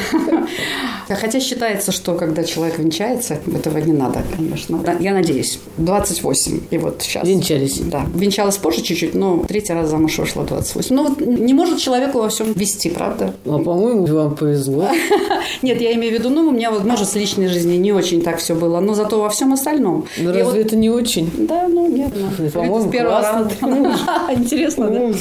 Хотя 1.15 1.39
считается, 1.39 1.91
что 1.91 2.15
когда 2.15 2.43
человек 2.43 2.79
венчается, 2.79 3.37
этого 3.53 3.77
не 3.77 3.93
надо, 3.93 4.21
конечно. 4.35 4.81
Я 4.99 5.13
надеюсь. 5.13 5.59
28. 5.77 6.61
И 6.69 6.77
вот 6.77 7.01
сейчас. 7.01 7.27
Венчались. 7.27 7.79
Да. 7.79 8.05
Венчалась 8.13 8.57
позже 8.57 8.81
чуть-чуть, 8.81 9.13
но 9.13 9.43
третий 9.47 9.73
раз 9.73 9.89
замуж 9.89 10.17
вышла 10.17 10.43
28. 10.43 10.95
Ну, 10.95 11.09
вот 11.09 11.21
не 11.21 11.53
может 11.53 11.79
человеку 11.79 12.19
во 12.19 12.29
всем 12.29 12.53
вести, 12.53 12.89
правда? 12.89 13.33
А, 13.45 13.59
по-моему, 13.59 14.05
вам 14.05 14.35
повезло. 14.35 14.87
Нет, 15.61 15.81
я 15.81 15.93
имею 15.93 16.15
в 16.15 16.19
виду, 16.19 16.29
ну, 16.29 16.47
у 16.47 16.51
меня 16.51 16.71
вот, 16.71 16.85
может, 16.85 17.07
с 17.07 17.15
личной 17.15 17.47
жизни 17.47 17.75
не 17.75 17.91
очень 17.91 18.21
так 18.21 18.37
все 18.37 18.55
было, 18.55 18.79
но 18.79 18.93
зато 18.93 19.21
во 19.21 19.29
всем 19.29 19.53
остальном. 19.53 20.05
Ну, 20.17 20.31
разве 20.33 20.61
это 20.61 20.75
не 20.75 20.89
очень? 20.89 21.29
Да, 21.37 21.67
ну, 21.67 21.87
нет. 21.87 22.13
ну, 22.15 22.49
По-моему, 22.49 22.89
первого 22.89 23.21
раза. 23.21 23.51
Интересно, 24.33 24.89
да? 24.89 24.99
Ну. 24.99 25.13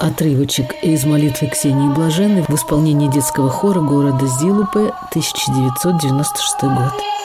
Отрывочек 0.10 0.74
из 0.82 1.06
молитвы 1.06 1.50
Ксении 1.50 1.94
Блаженной 1.94 2.44
в 2.48 2.56
исполнении 2.56 3.12
детского 3.12 3.48
хора 3.48 3.80
города 3.80 4.26
Зилупе, 4.26 4.92
1996 5.12 6.64
год. 6.64 7.19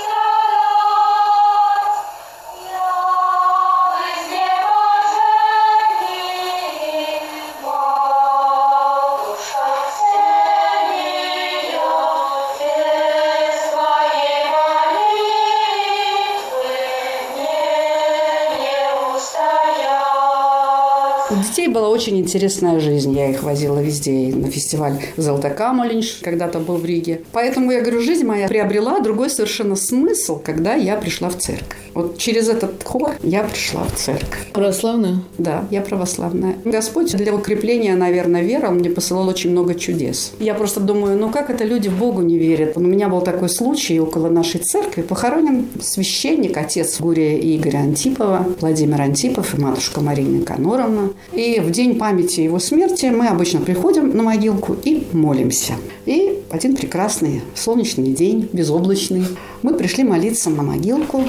У 21.35 21.43
детей 21.43 21.67
была 21.67 21.89
очень 21.89 22.21
интересная 22.21 22.79
жизнь. 22.79 23.13
Я 23.13 23.29
их 23.29 23.43
возила 23.43 23.81
везде. 23.81 24.33
На 24.33 24.51
фестиваль 24.51 25.01
Золотокамолинш 25.17 26.21
когда-то 26.23 26.61
был 26.61 26.77
в 26.77 26.85
Риге. 26.85 27.23
Поэтому, 27.33 27.73
я 27.73 27.81
говорю, 27.81 28.01
жизнь 28.01 28.25
моя 28.25 28.47
приобрела 28.47 29.01
другой 29.01 29.31
совершенно 29.31 29.75
смысл, 29.75 30.41
когда 30.43 30.75
я 30.75 30.97
пришла 30.97 31.31
в 31.31 31.37
церковь. 31.37 31.79
Вот 31.93 32.19
через 32.19 32.49
этот 32.49 32.83
хор 32.85 33.13
я 33.23 33.43
пришла 33.43 33.85
в 33.85 33.95
церковь. 33.97 34.47
Православная? 34.53 35.23
Да, 35.39 35.65
я 35.71 35.81
православная. 35.81 36.57
Господь 36.65 37.17
для 37.17 37.35
укрепления, 37.35 37.95
наверное, 37.97 38.43
веры, 38.43 38.69
Он 38.69 38.77
мне 38.77 38.91
посылал 38.91 39.29
очень 39.29 39.51
много 39.51 39.75
чудес. 39.75 40.33
Я 40.39 40.55
просто 40.55 40.81
думаю, 40.81 41.17
ну 41.17 41.31
как 41.31 41.51
это 41.51 41.65
люди 41.65 41.89
в 41.89 41.99
Богу 41.99 42.21
не 42.21 42.39
верят? 42.39 42.77
У 42.77 42.81
меня 42.81 43.09
был 43.09 43.21
такой 43.23 43.49
случай 43.49 43.99
около 43.99 44.29
нашей 44.29 44.61
церкви. 44.61 45.03
Похоронен 45.03 45.69
священник, 45.81 46.57
отец 46.57 47.01
Гурия 47.01 47.39
Игоря 47.39 47.79
Антипова, 47.79 48.47
Владимир 48.61 49.01
Антипов 49.01 49.55
и 49.55 49.61
матушка 49.61 50.01
Марина 50.01 50.39
Никаноровна. 50.39 51.11
И 51.33 51.61
в 51.61 51.71
день 51.71 51.99
памяти 51.99 52.41
его 52.41 52.59
смерти 52.59 53.07
мы 53.07 53.29
обычно 53.29 53.61
приходим 53.61 54.17
на 54.17 54.23
могилку 54.23 54.77
и 54.85 55.07
молимся. 55.13 55.75
И 56.07 56.41
один 56.51 56.77
прекрасный 56.77 57.43
солнечный 57.55 58.13
день, 58.13 58.49
безоблачный, 58.53 59.25
мы 59.63 59.75
пришли 59.75 60.05
молиться 60.05 60.51
на 60.51 60.63
могилку. 60.63 61.23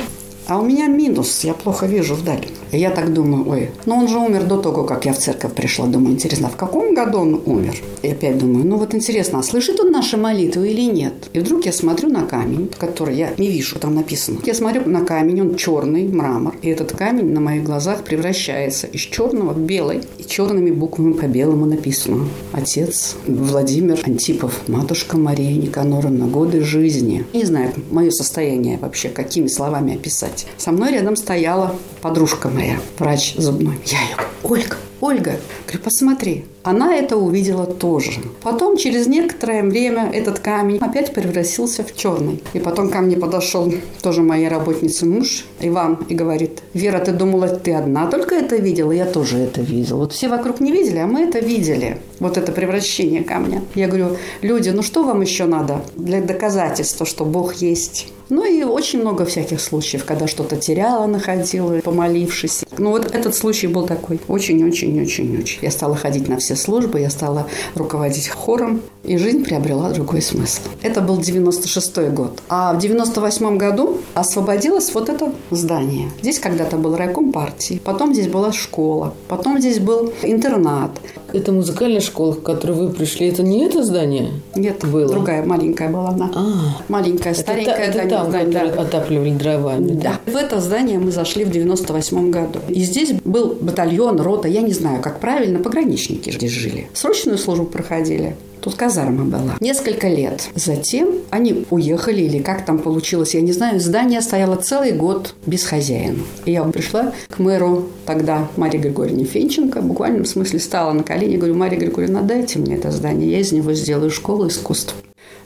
А 0.48 0.60
у 0.60 0.64
меня 0.64 0.88
минус, 0.88 1.44
я 1.44 1.56
плохо 1.56 1.88
вижу 1.88 2.14
вдаль. 2.14 2.46
И 2.72 2.78
я 2.78 2.92
так 2.92 3.14
думаю, 3.14 3.50
ой, 3.50 3.72
ну 3.86 3.96
он 3.96 4.08
же 4.08 4.20
умер 4.20 4.44
до 4.44 4.58
того, 4.58 4.84
как 4.84 5.06
я 5.06 5.14
в 5.14 5.18
церковь 5.18 5.54
пришла. 5.54 5.88
Думаю, 5.88 6.14
интересно, 6.14 6.50
в 6.50 6.56
каком 6.56 6.94
году 6.94 7.20
он 7.20 7.42
умер? 7.46 7.82
И 8.04 8.10
опять 8.10 8.38
думаю, 8.38 8.66
ну 8.66 8.78
вот 8.78 8.94
интересно, 8.94 9.40
а 9.40 9.44
слышит 9.44 9.80
он 9.80 9.92
наши 9.92 10.18
молитвы 10.18 10.70
или 10.70 10.82
нет? 10.82 11.14
И 11.34 11.40
вдруг 11.40 11.66
я 11.66 11.72
смотрю 11.72 12.10
на 12.10 12.26
камень, 12.26 12.70
который 12.78 13.16
я 13.16 13.34
не 13.40 13.48
вижу, 13.48 13.80
там 13.80 13.96
написано. 13.96 14.38
Я 14.46 14.54
смотрю 14.54 14.88
на 14.88 15.04
камень, 15.04 15.42
он 15.42 15.56
черный, 15.56 16.08
мрамор. 16.08 16.56
И 16.62 16.70
этот 16.70 16.92
камень 16.92 17.32
на 17.32 17.40
моих 17.40 17.64
глазах 17.64 18.04
превращается 18.04 18.86
из 18.86 19.02
черного 19.02 19.54
в 19.54 19.60
белый. 19.60 20.02
И 20.20 20.26
черными 20.26 20.70
буквами 20.70 21.14
по 21.14 21.26
белому 21.26 21.66
написано. 21.66 22.28
Отец 22.52 23.16
Владимир 23.26 24.00
Антипов, 24.06 24.68
матушка 24.68 25.18
Мария 25.18 25.58
Никаноровна, 25.58 26.28
годы 26.28 26.62
жизни. 26.62 27.26
Не 27.34 27.46
знаю, 27.46 27.72
мое 27.90 28.12
состояние 28.12 28.78
вообще, 28.78 29.10
какими 29.10 29.48
словами 29.48 29.96
описать. 29.96 30.35
Со 30.58 30.72
мной 30.72 30.92
рядом 30.92 31.16
стояла 31.16 31.76
подружка 32.02 32.50
моя, 32.50 32.80
врач 32.98 33.36
зубной. 33.36 33.80
Я 33.86 34.02
ее, 34.02 34.18
Ольга, 34.44 34.76
Ольга, 35.02 35.40
Говорю, 35.66 35.84
посмотри. 35.84 36.46
Она 36.64 36.96
это 36.96 37.16
увидела 37.16 37.66
тоже. 37.66 38.22
Потом, 38.42 38.76
через 38.76 39.06
некоторое 39.06 39.62
время, 39.62 40.10
этот 40.12 40.40
камень 40.40 40.78
опять 40.78 41.14
превратился 41.14 41.84
в 41.84 41.96
черный. 41.96 42.42
И 42.54 42.60
потом 42.60 42.90
ко 42.90 43.02
мне 43.02 43.18
подошел 43.18 43.72
тоже 44.02 44.22
моя 44.22 44.50
работница 44.50 45.06
муж, 45.06 45.46
Иван, 45.60 46.00
и 46.10 46.16
говорит, 46.16 46.64
Вера, 46.74 47.00
ты 47.00 47.12
думала, 47.12 47.48
ты 47.50 47.74
одна 47.74 48.08
только 48.08 48.36
это 48.36 48.56
видела? 48.56 48.92
Я 48.92 49.06
тоже 49.06 49.38
это 49.38 49.62
видела. 49.62 50.00
Вот 50.00 50.14
все 50.14 50.28
вокруг 50.28 50.60
не 50.60 50.72
видели, 50.72 50.98
а 50.98 51.08
мы 51.08 51.22
это 51.22 51.40
видели. 51.40 52.00
Вот 52.20 52.38
это 52.38 52.52
превращение 52.52 53.24
камня. 53.24 53.62
Я 53.76 53.88
говорю, 53.88 54.18
люди, 54.42 54.70
ну 54.70 54.82
что 54.82 55.04
вам 55.04 55.22
еще 55.22 55.46
надо 55.46 55.82
для 55.96 56.22
доказательства, 56.22 57.06
что 57.06 57.26
Бог 57.26 57.56
есть? 57.56 58.08
Ну 58.30 58.44
и 58.44 58.64
очень 58.64 59.02
много 59.02 59.24
всяких 59.26 59.62
случаев, 59.62 60.04
когда 60.04 60.28
что-то 60.28 60.56
теряла, 60.56 61.06
находила, 61.06 61.80
помолившись. 61.82 62.64
Ну 62.78 62.90
вот 62.90 63.14
этот 63.14 63.36
случай 63.36 63.68
был 63.68 63.86
такой. 63.86 64.20
Очень-очень-очень-очень. 64.28 65.55
Я 65.62 65.72
стала 65.72 65.96
ходить 65.96 66.28
на 66.28 66.38
все 66.38 66.56
службы, 66.56 67.00
я 67.00 67.10
стала 67.10 67.48
руководить 67.76 68.28
хором, 68.30 68.82
и 69.04 69.18
жизнь 69.18 69.44
приобрела 69.44 69.90
другой 69.92 70.22
смысл. 70.22 70.62
Это 70.82 71.02
был 71.02 71.18
96 71.18 72.10
год. 72.10 72.42
А 72.50 72.74
в 72.74 72.80
98 72.80 73.58
году 73.58 74.00
освободилось 74.14 74.94
вот 74.94 75.10
это 75.10 75.32
здание. 75.52 76.10
Здесь 76.22 76.40
когда-то 76.40 76.78
был 76.78 76.96
райком 76.96 77.32
партии, 77.32 77.82
потом 77.84 78.14
здесь 78.14 78.28
была 78.28 78.52
школа, 78.52 79.14
потом 79.28 79.60
здесь 79.60 79.80
был 79.80 80.14
интернат. 80.24 80.92
Это 81.34 81.52
музыкальная 81.52 82.00
школа, 82.00 82.34
в 82.34 82.42
которую 82.42 82.88
вы 82.88 82.94
пришли, 82.94 83.28
это 83.28 83.44
не 83.44 83.66
это 83.66 83.84
здание? 83.84 84.32
Нет, 84.56 84.86
было. 84.86 85.10
другая 85.10 85.44
маленькая 85.44 85.90
была 85.90 86.10
она. 86.10 86.32
А, 86.34 86.82
маленькая, 86.88 87.32
это 87.32 87.42
старенькая. 87.42 87.76
Та, 87.76 87.82
это 87.82 88.10
там, 88.10 88.30
здание, 88.30 88.72
да. 88.74 88.82
отапливали 88.82 89.32
дровами. 89.32 89.92
Да. 89.94 90.20
да. 90.26 90.32
В 90.32 90.36
это 90.36 90.62
здание 90.62 90.98
мы 90.98 91.12
зашли 91.12 91.44
в 91.44 91.52
98 91.52 92.32
году. 92.32 92.60
И 92.70 92.84
здесь 92.84 93.14
был 93.26 93.58
батальон, 93.60 94.22
рота, 94.22 94.48
я 94.48 94.62
не 94.62 94.72
знаю, 94.72 95.02
как 95.02 95.20
правильно, 95.20 95.45
пограничники 95.60 96.32
здесь 96.32 96.52
жили. 96.52 96.88
Срочную 96.94 97.38
службу 97.38 97.66
проходили. 97.66 98.36
Тут 98.62 98.74
казарма 98.76 99.26
была. 99.26 99.58
Несколько 99.60 100.08
лет. 100.08 100.50
Затем 100.56 101.10
они 101.30 101.66
уехали, 101.70 102.24
или 102.24 102.40
как 102.40 102.66
там 102.66 102.80
получилось, 102.80 103.36
я 103.36 103.42
не 103.42 103.52
знаю. 103.52 103.80
Здание 103.80 104.22
стояло 104.22 104.56
целый 104.56 104.92
год 104.92 105.36
без 105.46 105.64
хозяина. 105.64 106.18
И 106.46 106.54
я 106.54 106.64
пришла 106.64 107.14
к 107.30 107.38
мэру 107.38 107.90
тогда, 108.08 108.48
Марии 108.58 108.80
Григорьевне 108.80 109.26
Фенченко, 109.26 109.82
в 109.82 109.86
буквальном 109.86 110.26
смысле 110.26 110.60
стала 110.60 110.94
на 110.94 111.04
колени, 111.04 111.38
говорю, 111.38 111.54
Мария 111.54 111.80
Григорьевна, 111.80 112.22
дайте 112.22 112.58
мне 112.58 112.76
это 112.76 112.90
здание, 112.90 113.30
я 113.30 113.40
из 113.40 113.52
него 113.52 113.72
сделаю 113.74 114.10
школу 114.10 114.48
искусств. 114.48 114.96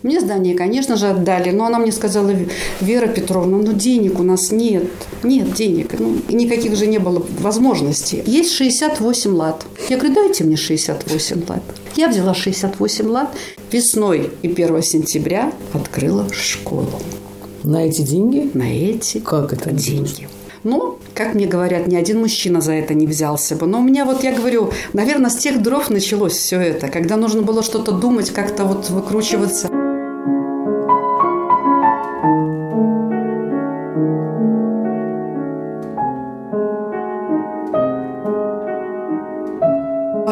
Мне 0.02 0.22
здание, 0.22 0.56
конечно 0.56 0.96
же, 0.96 1.08
отдали, 1.08 1.52
но 1.52 1.66
она 1.66 1.78
мне 1.78 1.92
сказала, 1.92 2.32
Вера 2.80 3.08
Петровна, 3.08 3.58
ну 3.58 3.74
денег 3.74 4.20
у 4.20 4.24
нас 4.24 4.50
нет, 4.52 4.86
нет 5.24 5.54
денег, 5.54 6.00
ну, 6.00 6.16
никаких 6.30 6.76
же 6.78 6.88
не 6.88 7.00
было 7.00 7.26
возможностей. 7.40 8.24
Есть 8.26 8.54
68 8.54 9.36
лат. 9.36 9.66
Я 9.90 9.98
говорю, 9.98 10.16
дайте 10.16 10.46
мне 10.46 10.56
68 10.56 11.44
лат. 11.50 11.64
Я 11.98 12.08
взяла 12.08 12.34
68 12.34 13.08
лат, 13.08 13.30
весной 13.72 14.32
и 14.42 14.48
1 14.48 14.82
сентября 14.84 15.52
открыла 15.74 16.32
школу. 16.32 17.02
На 17.64 17.86
эти 17.86 18.02
деньги? 18.02 18.50
На 18.54 18.72
эти 18.74 19.20
как 19.20 19.52
это 19.52 19.72
деньги. 19.72 20.30
Ну, 20.64 20.98
как 21.14 21.36
мне 21.36 21.46
говорят, 21.46 21.88
ни 21.88 21.96
один 21.96 22.20
мужчина 22.20 22.62
за 22.62 22.74
это 22.74 22.94
не 22.94 23.06
взялся 23.06 23.56
бы. 23.56 23.68
Но 23.68 23.80
у 23.80 23.84
меня 23.84 24.06
вот, 24.06 24.24
я 24.24 24.34
говорю, 24.34 24.72
наверное, 24.94 25.30
с 25.30 25.38
тех 25.38 25.62
дров 25.62 25.90
началось 25.90 26.34
все 26.34 26.60
это, 26.60 26.88
когда 26.88 27.18
нужно 27.18 27.42
было 27.42 27.64
что-то 27.64 27.92
думать, 27.92 28.30
как-то 28.30 28.64
вот 28.64 28.90
выкручиваться. 28.90 29.70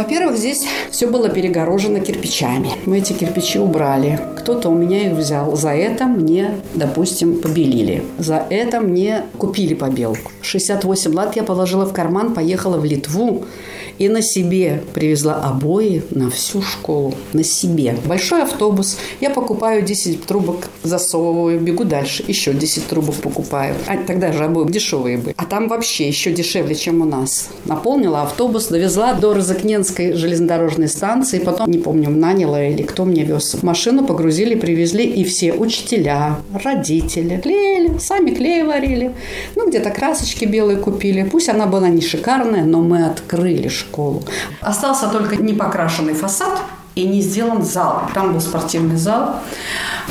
Во-первых, 0.08 0.38
здесь 0.38 0.66
все 0.90 1.06
было 1.06 1.28
перегорожено 1.28 2.00
кирпичами. 2.00 2.72
Мы 2.86 3.00
эти 3.00 3.12
кирпичи 3.12 3.60
убрали. 3.60 4.18
Кто-то 4.38 4.70
у 4.70 4.74
меня 4.74 5.08
их 5.08 5.18
взял. 5.18 5.54
За 5.58 5.72
это 5.72 6.06
мне, 6.06 6.62
допустим, 6.76 7.42
побелили. 7.42 8.06
За 8.18 8.46
это 8.50 8.80
мне 8.80 9.24
купили 9.38 9.74
побелку. 9.74 10.32
68 10.44 11.14
лат 11.14 11.36
я 11.36 11.44
положила 11.44 11.86
в 11.86 11.92
карман, 11.92 12.34
поехала 12.34 12.78
в 12.78 12.86
Литву 12.86 13.44
и 13.98 14.10
на 14.10 14.22
себе 14.22 14.84
привезла 14.94 15.36
обои 15.36 16.04
на 16.12 16.30
всю 16.30 16.62
школу. 16.62 17.14
На 17.34 17.44
себе. 17.44 17.98
Большой 18.06 18.44
автобус. 18.44 18.98
Я 19.22 19.30
покупаю 19.30 19.82
10 19.82 20.26
трубок, 20.26 20.70
засовываю, 20.84 21.60
бегу 21.60 21.84
дальше. 21.84 22.24
Еще 22.28 22.54
10 22.54 22.88
трубок 22.88 23.16
покупаю. 23.16 23.76
А 23.88 23.98
тогда 23.98 24.32
же 24.32 24.46
обои 24.46 24.72
дешевые 24.72 25.18
были. 25.18 25.36
А 25.38 25.46
там 25.46 25.68
вообще 25.68 26.08
еще 26.08 26.32
дешевле, 26.32 26.76
чем 26.76 27.02
у 27.02 27.06
нас. 27.06 27.50
Наполнила 27.66 28.22
автобус, 28.22 28.68
довезла 28.68 29.14
до 29.14 29.34
Розыкненской 29.98 30.14
железнодорожной 30.14 30.88
станции. 30.88 31.40
Потом, 31.40 31.70
не 31.70 31.78
помню, 31.78 32.10
наняла 32.10 32.64
или 32.64 32.84
кто 32.84 33.06
мне 33.06 33.24
вез. 33.24 33.58
Машину 33.64 34.06
погрузили, 34.06 34.56
привезли. 34.56 35.06
И 35.06 35.24
все 35.24 35.54
учителя, 35.54 36.38
родители 36.64 37.38
клеили, 37.38 37.98
сами 37.98 38.32
клей 38.32 38.64
варили. 38.64 39.14
Ну, 39.56 39.70
где-то 39.70 39.90
красочки 39.90 40.46
белые 40.46 40.78
купили. 40.78 41.24
Пусть 41.24 41.50
она 41.50 41.66
была 41.66 41.90
не 41.90 42.02
шикарная, 42.02 42.64
но 42.64 42.82
мы 42.82 43.06
открыли 43.06 43.68
школу. 43.68 44.24
Остался 44.62 45.08
только 45.08 45.42
непокрашенный 45.42 46.14
фасад 46.14 46.60
и 46.96 47.06
не 47.08 47.22
сделан 47.22 47.64
зал. 47.64 48.04
Там 48.14 48.34
был 48.34 48.42
спортивный 48.42 48.98
зал. 48.98 49.36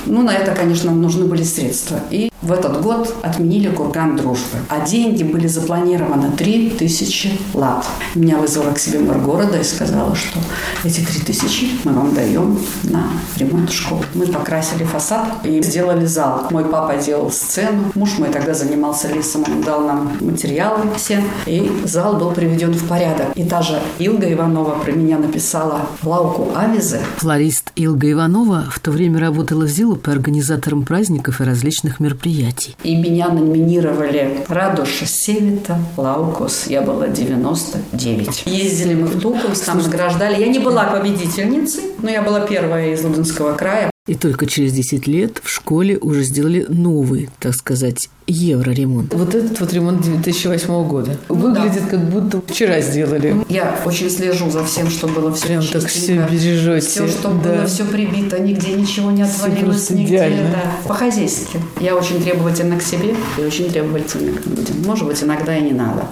Ну, 0.05 0.23
на 0.23 0.33
это, 0.33 0.55
конечно, 0.55 0.93
нужны 0.93 1.25
были 1.25 1.43
средства. 1.43 1.99
И 2.11 2.31
в 2.43 2.53
этот 2.53 2.81
год 2.83 3.13
отменили 3.23 3.69
курган 3.69 4.17
дружбы. 4.17 4.59
А 4.69 4.87
деньги 4.87 5.23
были 5.23 5.49
запланированы 5.49 6.31
3000 6.31 7.33
лат. 7.55 7.85
Меня 8.15 8.37
вызвала 8.37 8.73
к 8.73 8.79
себе 8.79 9.01
мэр 9.01 9.19
города 9.19 9.59
и 9.59 9.65
сказала, 9.65 10.15
что 10.15 10.39
эти 10.85 11.01
3000 11.01 11.81
мы 11.85 11.93
вам 11.93 12.15
даем 12.15 12.59
на 12.85 13.05
ремонт 13.37 13.73
школы. 13.73 14.05
Мы 14.15 14.27
покрасили 14.27 14.85
фасад 14.85 15.45
и 15.45 15.63
сделали 15.63 16.05
зал. 16.07 16.47
Мой 16.51 16.65
папа 16.65 16.97
делал 16.97 17.31
сцену. 17.31 17.91
Муж 17.95 18.19
мой 18.19 18.29
тогда 18.29 18.55
занимался 18.55 19.09
лесом, 19.09 19.45
он 19.49 19.63
дал 19.63 19.81
нам 19.81 20.13
материалы 20.21 20.83
все. 20.97 21.23
И 21.47 21.71
зал 21.85 22.17
был 22.17 22.31
приведен 22.31 22.73
в 22.73 22.87
порядок. 22.87 23.29
И 23.35 23.45
та 23.45 23.63
же 23.63 23.81
Илга 23.99 24.33
Иванова 24.33 24.79
про 24.79 24.93
меня 24.93 25.19
написала 25.19 25.81
Lauku 26.03 26.53
Avīzē. 26.55 27.01
Флорист 27.17 27.73
Илга 27.77 28.13
Иванова 28.13 28.67
в 28.71 28.79
то 28.79 28.91
время 28.91 29.21
работала 29.21 29.65
в 29.65 29.69
Зилупе 29.87 30.01
организатором 30.07 30.85
праздников 30.85 31.41
и 31.41 31.45
различных 31.45 32.01
мероприятий. 32.01 32.77
И 32.83 32.97
меня 32.97 33.29
номинировали 33.29 34.45
Radoša 34.49 35.07
sieviete 35.07 35.79
laukos. 35.97 36.67
Я 36.67 36.83
была 36.83 37.07
99. 37.09 38.47
Ездили 38.47 38.95
мы 38.95 39.07
в 39.07 39.21
Тукумс, 39.21 39.65
там 39.65 39.79
награждали. 39.79 40.41
Я 40.41 40.49
не 40.49 40.59
была 40.59 40.85
победительницей, 40.87 41.85
но 42.03 42.11
я 42.11 42.23
была 42.23 42.41
первая 42.41 42.95
из 42.95 43.05
Лудзинского 43.05 43.55
края. 43.55 43.91
И 44.09 44.15
только 44.15 44.47
через 44.47 44.73
10 44.73 45.07
лет 45.07 45.41
в 45.43 45.49
школе 45.49 45.99
уже 45.99 46.23
сделали 46.23 46.67
новый, 46.69 47.29
так 47.39 47.55
сказать, 47.55 48.09
евроремонт. 48.27 49.15
Вот 49.15 49.35
этот 49.35 49.61
вот 49.61 49.73
ремонт 49.73 50.03
2008 50.03 50.89
года. 50.89 51.17
Ну, 51.29 51.35
Выглядит, 51.35 51.85
да. 51.85 51.91
как 51.91 52.01
будто 52.09 52.41
вчера 52.47 52.81
сделали. 52.81 53.37
Я 53.49 53.79
очень 53.85 54.11
слежу 54.11 54.51
за 54.51 54.65
всем, 54.65 54.91
что 54.91 55.07
было 55.07 55.33
все 55.33 55.47
Прям 55.47 55.67
так 55.67 55.87
все 55.87 56.27
бережете. 56.31 56.87
Все, 56.87 57.09
что 57.09 57.29
да. 57.29 57.51
было, 57.53 57.67
все 57.67 57.85
прибито, 57.85 58.41
нигде 58.41 58.73
ничего 58.73 59.11
не 59.11 59.23
отвалилось, 59.23 59.91
нигде. 59.91 60.17
Идеально. 60.17 60.51
Да. 60.51 60.89
По-хозяйски. 60.89 61.61
Я 61.81 61.95
очень 61.95 62.23
требовательна 62.23 62.79
к 62.79 62.83
себе 62.83 63.15
и 63.39 63.43
очень 63.43 63.71
требовательна 63.71 64.33
к 64.33 64.47
людям. 64.47 64.83
Может 64.85 65.07
быть, 65.07 65.23
иногда 65.23 65.57
и 65.57 65.63
не 65.63 65.73
надо. 65.73 66.07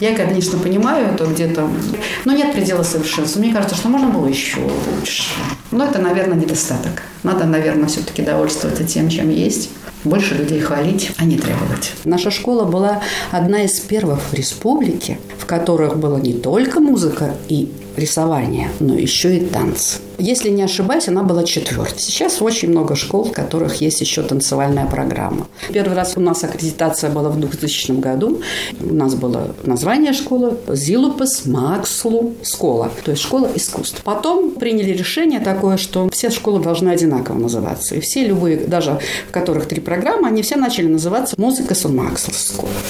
Я, 0.00 0.14
конечно, 0.14 0.58
понимаю 0.58 1.08
это 1.12 1.26
где-то, 1.26 1.68
но 2.24 2.32
нет 2.32 2.52
предела 2.52 2.84
совершенства. 2.84 3.40
Мне 3.40 3.52
кажется, 3.52 3.74
что 3.74 3.88
можно 3.88 4.08
было 4.08 4.28
еще 4.28 4.60
лучше. 4.60 5.24
Но 5.72 5.84
это, 5.84 5.98
наверное, 5.98 6.38
недостаток. 6.38 7.02
Надо, 7.24 7.44
наверное, 7.44 7.88
все-таки 7.88 8.22
довольствоваться 8.22 8.84
тем, 8.84 9.08
чем 9.08 9.28
есть. 9.28 9.70
Больше 10.04 10.34
людей 10.34 10.60
хвалить, 10.60 11.10
а 11.16 11.24
не 11.24 11.36
требовать. 11.36 11.92
Наша 12.04 12.30
школа 12.30 12.64
была 12.64 13.02
одна 13.30 13.62
из 13.62 13.80
первых 13.80 14.20
в 14.30 14.34
республике, 14.34 15.18
в 15.38 15.46
которых 15.46 15.98
была 15.98 16.20
не 16.20 16.34
только 16.34 16.80
музыка 16.80 17.34
и 17.48 17.72
рисование, 17.96 18.70
но 18.80 18.94
еще 18.94 19.36
и 19.36 19.40
танцы. 19.44 19.98
Если 20.18 20.50
не 20.50 20.62
ошибаюсь, 20.62 21.06
она 21.08 21.22
была 21.22 21.44
четвертой. 21.44 21.98
Сейчас 21.98 22.42
очень 22.42 22.70
много 22.70 22.96
школ, 22.96 23.24
в 23.24 23.32
которых 23.32 23.76
есть 23.80 24.00
еще 24.00 24.22
танцевальная 24.22 24.86
программа. 24.86 25.46
Первый 25.72 25.94
раз 25.94 26.14
у 26.16 26.20
нас 26.20 26.42
аккредитация 26.42 27.08
была 27.10 27.30
в 27.30 27.38
2000 27.38 27.92
году. 27.92 28.40
У 28.80 28.94
нас 28.94 29.14
было 29.14 29.54
название 29.62 30.12
школы 30.12 30.56
Зилупас 30.68 31.46
Макслу 31.46 32.34
Школа, 32.42 32.90
то 33.04 33.12
есть 33.12 33.22
школа 33.22 33.48
искусств. 33.54 34.02
Потом 34.02 34.50
приняли 34.50 34.92
решение 34.92 35.38
такое, 35.38 35.76
что 35.76 36.08
все 36.10 36.30
школы 36.30 36.60
должны 36.60 36.88
одинаково 36.88 37.38
называться. 37.38 37.94
И 37.94 38.00
все 38.00 38.26
любые, 38.26 38.56
даже 38.56 38.98
в 39.28 39.30
которых 39.30 39.66
три 39.66 39.80
программы, 39.80 40.26
они 40.26 40.42
все 40.42 40.56
начали 40.56 40.88
называться 40.88 41.36
Музыка 41.38 41.74
Сон 41.74 41.96
Максл 41.96 42.32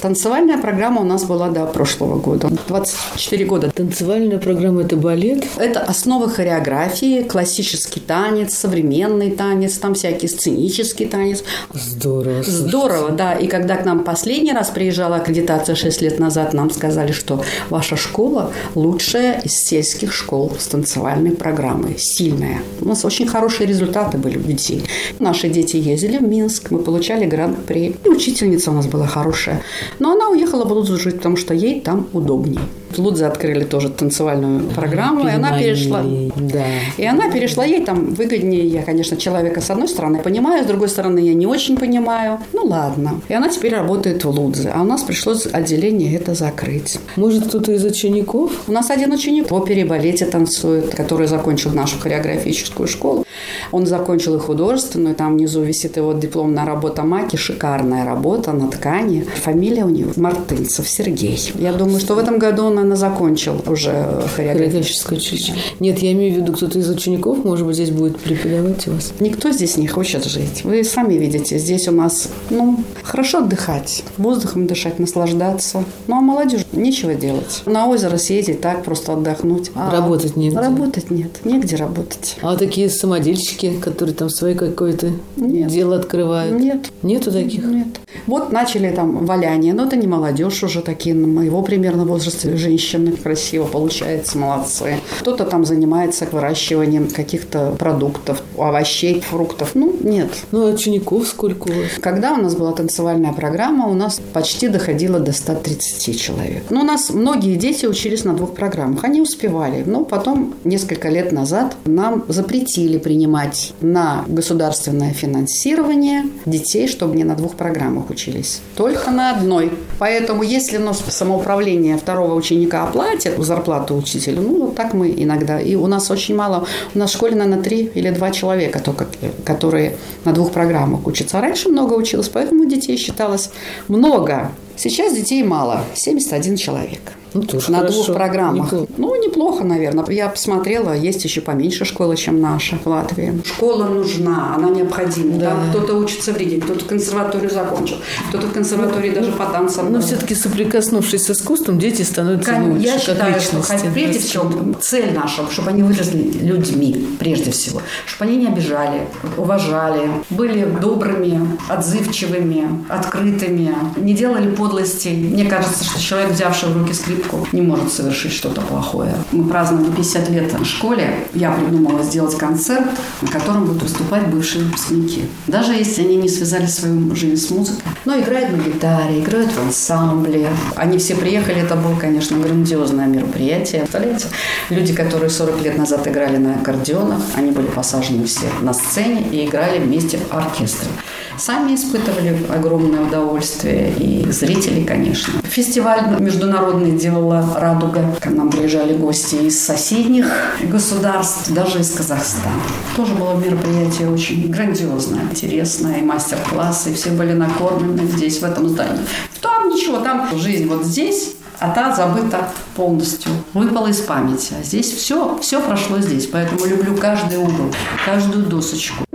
Танцевальная 0.01 0.57
программа 0.57 1.01
у 1.01 1.05
нас 1.05 1.25
была 1.25 1.49
до 1.49 1.65
прошлого 1.67 2.19
года. 2.19 2.49
24 2.67 3.45
года. 3.45 3.71
Танцевальная 3.71 4.39
программа– 4.39 4.81
это 4.83 4.95
балет? 4.95 5.45
Это 5.57 5.81
основа 5.81 6.27
хореографии, 6.27 7.18
классический 7.23 7.99
танец, 7.99 8.53
современный 8.53 9.31
танец, 9.31 9.77
там 9.77 9.93
всякий 9.93 10.27
сценический 10.27 11.05
танец. 11.05 11.43
Здорово. 11.73 12.43
Здорово, 12.43 13.09
да. 13.11 13.33
И 13.33 13.47
когда 13.47 13.75
к 13.77 13.85
нам 13.85 14.03
последний 14.03 14.53
раз 14.53 14.69
приезжала 14.69 15.17
аккредитация 15.17 15.75
6 15.75 16.01
лет 16.01 16.19
назад, 16.19 16.53
нам 16.53 16.69
сказали, 16.71 17.11
что 17.11 17.43
ваша 17.69 17.95
школа 17.95 18.51
лучшая 18.75 19.41
из 19.41 19.53
сельских 19.53 20.13
школ 20.13 20.51
с 20.57 20.67
танцевальной 20.67 21.31
программой, 21.31 21.95
сильная. 21.97 22.61
У 22.81 22.87
нас 22.87 23.05
очень 23.05 23.27
хорошие 23.27 23.67
результаты 23.67 24.17
были 24.17 24.37
у 24.37 24.41
детей. 24.41 24.83
Наши 25.19 25.49
дети 25.49 25.77
ездили 25.77 26.17
в 26.17 26.23
Минск, 26.23 26.71
мы 26.71 26.79
получали 26.79 27.25
гран-при. 27.25 27.95
И 28.03 28.09
учительница 28.09 28.71
у 28.71 28.73
нас 28.73 28.87
была 28.87 29.07
хорошая. 29.07 29.61
Но 29.99 30.11
она 30.13 30.29
уехала 30.29 30.65
в 30.65 30.71
Лудзу 30.71 30.97
жить, 30.97 31.17
потому 31.17 31.37
что 31.37 31.53
ей 31.53 31.81
там 31.81 32.07
удобнее. 32.13 32.61
В 32.89 32.99
Лудзе 32.99 33.25
открыли 33.25 33.63
тоже 33.63 33.89
танцевальную 33.89 34.69
программу, 34.69 35.27
и 35.27 35.31
она 35.31 35.57
перешла. 35.57 36.01
Да. 36.01 36.65
И 36.97 37.05
она 37.05 37.29
перешла, 37.29 37.65
ей 37.65 37.83
там 37.85 38.13
выгоднее. 38.13 38.65
Я, 38.65 38.81
конечно, 38.81 39.17
человека 39.17 39.61
с 39.61 39.69
одной 39.69 39.87
стороны 39.87 40.19
понимаю, 40.19 40.63
с 40.63 40.67
другой 40.67 40.89
стороны 40.89 41.19
я 41.19 41.33
не 41.33 41.45
очень 41.45 41.77
понимаю. 41.77 42.39
Ну 42.53 42.65
ладно. 42.65 43.21
И 43.29 43.33
она 43.33 43.49
теперь 43.49 43.75
работает 43.75 44.23
в 44.23 44.29
Лудзе. 44.29 44.71
А 44.73 44.81
у 44.81 44.85
нас 44.85 45.03
пришлось 45.03 45.45
отделение 45.45 46.15
это 46.15 46.33
закрыть. 46.33 46.99
Может, 47.15 47.47
кто-то 47.47 47.71
из 47.71 47.85
учеников? 47.85 48.51
У 48.67 48.71
нас 48.71 48.89
один 48.89 49.13
ученик 49.13 49.51
в 49.51 49.53
опере 49.53 49.81
и 49.81 49.85
балете 49.85 50.25
танцует, 50.25 50.95
который 50.95 51.27
закончил 51.27 51.71
нашу 51.71 51.99
хореографическую 51.99 52.87
школу. 52.87 53.25
Он 53.71 53.85
закончил 53.85 54.35
и 54.35 54.39
художественную, 54.39 55.15
там 55.15 55.37
внизу 55.37 55.61
висит 55.61 55.97
его 55.97 56.13
дипломная 56.13 56.65
работа 56.65 57.03
Маки, 57.03 57.35
шикарная 57.35 58.05
работа 58.05 58.51
на 58.51 58.69
ткани. 58.69 59.25
Фамилия 59.43 59.85
у 59.85 59.89
него 59.89 60.11
Мартынцев 60.15 60.87
Сергей. 60.87 61.39
Я 61.55 61.73
думаю, 61.73 61.99
что 61.99 62.15
в 62.15 62.17
этом 62.17 62.39
году 62.39 62.65
он, 62.65 62.78
наверное, 62.83 62.97
закончил 62.97 63.61
уже 63.67 64.23
Хореографическое 64.35 65.17
училище. 65.17 65.53
Нет, 65.79 65.99
я 65.99 66.11
имею 66.11 66.33
в 66.33 66.37
виду, 66.37 66.53
кто-то 66.53 66.79
из 66.79 66.89
учеников, 66.89 67.43
может 67.43 67.65
быть, 67.65 67.75
здесь 67.75 67.91
будет 67.91 68.17
преподавать 68.19 68.87
у 68.87 68.91
вас. 68.91 69.13
Никто 69.19 69.51
здесь 69.51 69.77
не 69.77 69.87
хочет 69.87 70.25
жить. 70.25 70.63
Вы 70.63 70.83
сами 70.83 71.15
видите, 71.15 71.57
здесь 71.57 71.87
у 71.87 71.91
нас, 71.91 72.29
ну, 72.49 72.83
хорошо 73.03 73.39
отдыхать, 73.39 74.03
воздухом 74.17 74.67
дышать, 74.67 74.99
наслаждаться. 74.99 75.83
Ну, 76.07 76.17
а 76.17 76.21
молодежь 76.21 76.65
нечего 76.71 77.15
делать. 77.15 77.63
На 77.65 77.87
озеро 77.87 78.17
съездить, 78.17 78.61
так 78.61 78.83
просто 78.83 79.13
отдохнуть. 79.13 79.71
А 79.75 79.91
Работать 79.91 80.35
негде. 80.35 80.57
Работать 80.57 81.11
нет, 81.11 81.45
негде 81.45 81.75
работать. 81.75 82.37
А 82.41 82.55
такие 82.55 82.89
самодельщики, 82.89 83.73
которые 83.81 84.15
там 84.15 84.29
свои 84.29 84.55
какое-то 84.55 85.11
Нет. 85.35 85.69
дело 85.69 85.97
открывают? 85.97 86.59
Нет. 86.59 86.91
Нету 87.03 87.31
таких? 87.31 87.65
Нет. 87.65 87.99
Вот 88.27 88.51
начали 88.51 88.89
там 88.91 89.25
валяние, 89.25 89.73
но 89.73 89.85
это 89.85 89.95
не 89.95 90.07
молодежь 90.07 90.63
уже 90.63 90.81
такие, 90.81 91.15
на 91.15 91.27
моего 91.27 91.61
примерно 91.61 92.05
возраста 92.05 92.49
женщины. 92.69 93.11
Красиво 93.11 93.65
получается, 93.65 94.37
молодцы. 94.37 94.99
Кто-то 95.19 95.45
там 95.45 95.65
занимается 95.65 96.27
выращиванием 96.31 97.07
каких-то 97.07 97.75
продуктов, 97.77 98.43
овощей, 98.57 99.21
фруктов. 99.21 99.71
Ну, 99.73 99.95
нет. 100.01 100.29
Ну, 100.51 100.67
а 100.67 100.73
учеников 100.73 101.27
сколько 101.27 101.69
у 101.69 101.73
вас? 101.73 101.99
Когда 101.99 102.33
у 102.33 102.37
нас 102.37 102.55
была 102.55 102.71
танцевальная 102.73 103.33
программа, 103.33 103.87
у 103.87 103.93
нас 103.93 104.21
почти 104.33 104.67
доходило 104.67 105.19
до 105.19 105.31
130 105.31 106.21
человек. 106.21 106.63
Но 106.69 106.81
у 106.81 106.83
нас 106.83 107.09
многие 107.09 107.55
дети 107.55 107.85
учились 107.85 108.23
на 108.23 108.33
двух 108.33 108.53
программах. 108.53 109.03
Они 109.03 109.21
успевали. 109.21 109.83
Но 109.85 110.05
потом, 110.05 110.53
несколько 110.63 111.09
лет 111.09 111.31
назад, 111.31 111.75
нам 111.85 112.23
запретили 112.27 112.97
принимать 112.97 113.73
на 113.81 114.25
государственное 114.27 115.13
финансирование 115.13 116.23
детей, 116.45 116.87
чтобы 116.87 117.15
не 117.15 117.23
на 117.23 117.35
двух 117.35 117.55
программах 117.55 118.09
учились. 118.09 118.61
Только 118.75 119.11
на 119.11 119.31
одной. 119.31 119.71
Поэтому, 119.97 120.43
если 120.43 120.77
у 120.77 120.81
нас 120.81 121.01
самоуправление 121.09 121.97
второго 121.97 122.35
ученика 122.35 122.58
оплатит 122.83 123.37
зарплату 123.43 123.95
учителю, 123.95 124.41
ну, 124.41 124.65
вот 124.65 124.75
так 124.75 124.93
мы 124.93 125.13
иногда. 125.15 125.59
И 125.59 125.75
у 125.75 125.87
нас 125.87 126.11
очень 126.11 126.35
мало. 126.35 126.67
У 126.95 126.99
нас 126.99 127.11
в 127.11 127.13
школе, 127.13 127.35
наверное, 127.35 127.63
три 127.63 127.91
или 127.95 128.09
два 128.11 128.31
человека 128.31 128.79
только, 128.79 129.07
которые 129.45 129.97
на 130.25 130.33
двух 130.33 130.51
программах 130.51 131.07
учатся. 131.07 131.37
А 131.37 131.41
раньше 131.41 131.69
много 131.69 131.93
училось, 131.93 132.29
поэтому 132.29 132.65
детей 132.65 132.97
считалось 132.97 133.49
много. 133.87 134.51
Сейчас 134.75 135.13
детей 135.13 135.43
мало, 135.43 135.83
71 135.93 136.57
человек. 136.57 137.01
Ну, 137.33 137.41
тоже 137.43 137.71
на 137.71 137.79
хорошо. 137.79 138.03
двух 138.03 138.15
программах. 138.15 138.65
Неплохо. 138.71 138.87
Ну, 138.97 139.23
неплохо, 139.23 139.63
наверное. 139.63 140.05
Я 140.09 140.29
посмотрела, 140.29 140.93
есть 140.93 141.23
еще 141.25 141.41
поменьше 141.41 141.85
школы, 141.85 142.15
чем 142.17 142.41
наша 142.41 142.77
в 142.83 142.87
Латвии. 142.87 143.41
Школа 143.45 143.85
нужна, 143.85 144.55
она 144.55 144.69
необходима. 144.69 145.37
Да. 145.39 145.49
Там 145.51 145.69
кто-то 145.69 145.95
учится 145.95 146.33
в 146.33 146.37
Риге, 146.37 146.59
кто-то 146.61 146.85
консерваторию 146.85 147.49
закончил, 147.49 147.97
кто-то 148.29 148.47
в 148.47 148.51
консерватории 148.53 149.11
даже 149.11 149.31
по 149.31 149.45
танцам. 149.45 149.91
Но 149.91 150.01
все-таки 150.01 150.33
соприкоснувшись 150.35 151.25
с 151.25 151.29
искусством, 151.31 151.77
дети 151.79 152.01
становятся 152.01 152.51
Кон- 152.53 152.71
лучше, 152.73 152.85
Я 152.85 152.93
как 152.93 153.01
считаю, 153.01 153.39
что 153.41 153.57
личности. 153.57 153.83
хоть 153.85 153.93
прежде 153.93 154.19
всего 154.19 154.51
цель 154.81 155.13
наша, 155.13 155.43
чтобы 155.51 155.69
они 155.69 155.83
выросли 155.83 156.21
людьми, 156.41 157.07
прежде 157.19 157.51
всего. 157.51 157.81
Чтобы 158.05 158.29
они 158.31 158.37
не 158.39 158.47
обижали, 158.47 159.07
уважали, 159.37 160.09
были 160.29 160.65
добрыми, 160.81 161.57
отзывчивыми, 161.67 162.85
открытыми, 162.89 163.75
не 163.97 164.13
делали 164.13 164.49
подлостей. 164.55 165.15
Мне 165.15 165.45
кажется, 165.45 165.83
что 165.83 166.01
человек, 166.01 166.31
взявший 166.31 166.69
в 166.69 166.77
руки 166.77 166.93
скрипку, 166.93 167.18
не 167.51 167.61
может 167.61 167.91
совершить 167.91 168.33
что-то 168.33 168.61
плохое. 168.61 169.13
Мы 169.31 169.47
праздновали 169.47 169.91
50 169.91 170.29
лет 170.29 170.53
в 170.53 170.65
школе. 170.65 171.27
Я 171.33 171.51
придумала 171.51 172.03
сделать 172.03 172.37
концерт, 172.37 172.85
на 173.21 173.27
котором 173.27 173.65
будут 173.65 173.83
выступать 173.83 174.27
бывшие 174.27 174.65
выпускники. 174.65 175.23
Даже 175.47 175.73
если 175.73 176.03
они 176.03 176.17
не 176.17 176.29
связали 176.29 176.65
свою 176.65 177.15
жизнь 177.15 177.37
с 177.37 177.49
музыкой. 177.49 177.83
Но 178.05 178.19
играют 178.19 178.51
на 178.51 178.61
гитаре, 178.61 179.19
играют 179.19 179.51
в 179.51 179.59
ансамбле. 179.59 180.49
Они 180.75 180.97
все 180.97 181.15
приехали, 181.15 181.61
это 181.61 181.75
было, 181.75 181.95
конечно, 181.95 182.37
грандиозное 182.37 183.07
мероприятие. 183.07 183.81
Представляете? 183.81 184.27
Люди, 184.69 184.93
которые 184.93 185.29
40 185.29 185.61
лет 185.61 185.77
назад 185.77 186.07
играли 186.07 186.37
на 186.37 186.55
аккордеонах, 186.55 187.21
они 187.35 187.51
были 187.51 187.67
посажены 187.67 188.25
все 188.25 188.47
на 188.61 188.73
сцене 188.73 189.25
и 189.31 189.45
играли 189.45 189.79
вместе 189.79 190.17
в 190.17 190.33
оркестре. 190.33 190.89
Сами 191.39 191.73
испытывали 191.73 192.37
огромное 192.53 192.99
удовольствие 192.99 193.93
и 193.97 194.29
зрители, 194.29 194.83
конечно. 194.83 195.41
Фестиваль 195.43 196.19
международный 196.19 196.91
делала 196.91 197.57
«Радуга». 197.57 198.13
К 198.19 198.25
нам 198.25 198.49
приезжали 198.49 198.93
гости 198.93 199.35
из 199.35 199.57
соседних 199.57 200.25
государств, 200.63 201.49
даже 201.51 201.79
из 201.79 201.91
Казахстана. 201.91 202.61
Тоже 202.97 203.13
было 203.15 203.37
мероприятие 203.37 204.09
очень 204.09 204.51
грандиозное, 204.51 205.21
интересное, 205.31 205.99
и 205.99 206.01
мастер-классы, 206.01 206.91
и 206.91 206.93
все 206.93 207.11
были 207.11 207.31
накормлены 207.31 208.05
здесь, 208.05 208.39
в 208.39 208.43
этом 208.43 208.67
здании. 208.67 209.05
Там 209.39 209.69
ничего, 209.69 209.99
там 209.99 210.27
жизнь 210.37 210.67
вот 210.67 210.83
здесь, 210.83 211.35
а 211.59 211.69
та 211.69 211.95
забыта 211.95 212.49
полностью, 212.75 213.31
выпала 213.53 213.87
из 213.87 214.01
памяти. 214.01 214.55
А 214.59 214.63
здесь 214.63 214.91
все, 214.91 215.37
все 215.41 215.61
прошло 215.61 215.99
здесь, 215.99 216.27
поэтому 216.27 216.65
люблю 216.65 216.97
каждый 216.97 217.37
угол, 217.37 217.73
каждую 218.05 218.45
досочку. 218.45 219.05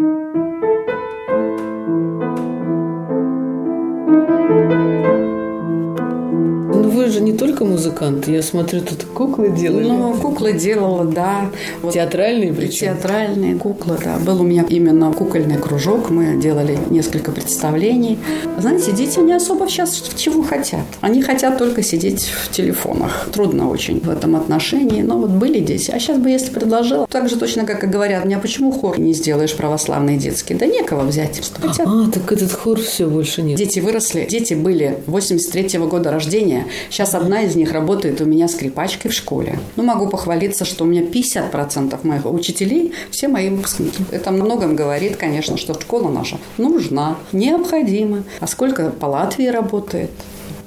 Только 7.54 7.70
музыкант, 7.70 8.26
я 8.26 8.42
смотрю, 8.42 8.80
тут 8.80 9.04
куклы 9.04 9.50
делали. 9.50 9.86
Ну, 9.86 10.14
куклы 10.14 10.54
делала, 10.54 11.04
да. 11.04 11.50
Вот 11.82 11.94
Театральные 11.94 12.52
причем. 12.52 12.96
Театральные 12.96 13.54
куклы, 13.56 13.96
да. 14.02 14.18
Был 14.18 14.40
у 14.40 14.44
меня 14.44 14.64
именно 14.68 15.12
кукольный 15.12 15.56
кружок. 15.56 16.10
Мы 16.10 16.36
делали 16.40 16.76
несколько 16.90 17.30
представлений. 17.30 18.18
Знаете, 18.58 18.90
дети 18.90 19.20
не 19.20 19.34
особо 19.34 19.68
сейчас 19.68 20.02
чего 20.16 20.42
хотят. 20.42 20.80
Они 21.00 21.22
хотят 21.22 21.56
только 21.58 21.82
сидеть 21.82 22.24
в 22.24 22.50
телефонах. 22.50 23.28
Трудно 23.32 23.70
очень 23.70 24.00
в 24.00 24.10
этом 24.10 24.34
отношении. 24.34 25.02
Но 25.02 25.18
вот 25.18 25.30
были 25.30 25.60
дети. 25.60 25.92
А 25.92 26.00
сейчас 26.00 26.18
бы, 26.18 26.30
если 26.30 26.52
предложила, 26.52 27.06
так 27.06 27.28
же 27.28 27.36
точно, 27.36 27.64
как 27.64 27.84
и 27.84 27.86
говорят, 27.86 28.24
мне, 28.24 28.36
а 28.36 28.40
почему 28.40 28.72
хор 28.72 28.98
не 28.98 29.12
сделаешь 29.12 29.54
православный 29.54 30.16
детский? 30.16 30.54
Да 30.54 30.66
некого 30.66 31.04
взять. 31.04 31.40
Хотят. 31.60 31.86
А, 31.86 32.10
так 32.10 32.32
этот 32.32 32.52
хор 32.52 32.80
все 32.80 33.06
больше 33.06 33.42
нет. 33.42 33.58
Дети 33.58 33.78
выросли. 33.78 34.26
Дети 34.28 34.54
были 34.54 34.98
83-го 35.06 35.86
года 35.86 36.10
рождения. 36.10 36.66
Сейчас 36.90 37.14
одна 37.14 37.43
из 37.44 37.56
них 37.56 37.72
работает 37.72 38.20
у 38.20 38.24
меня 38.24 38.48
скрипачкой 38.48 39.10
в 39.10 39.14
школе. 39.14 39.58
Ну, 39.76 39.82
могу 39.82 40.08
похвалиться, 40.08 40.64
что 40.64 40.84
у 40.84 40.86
меня 40.86 41.02
50% 41.02 42.06
моих 42.06 42.26
учителей 42.26 42.92
все 43.10 43.28
мои 43.28 43.48
выпускники. 43.50 44.04
Это 44.10 44.30
многом 44.30 44.76
говорит, 44.76 45.16
конечно, 45.16 45.56
что 45.56 45.74
школа 45.74 46.10
наша 46.10 46.38
нужна, 46.58 47.16
необходима. 47.32 48.24
А 48.40 48.46
сколько 48.46 48.90
по 48.90 49.06
Латвии 49.06 49.46
работает? 49.46 50.10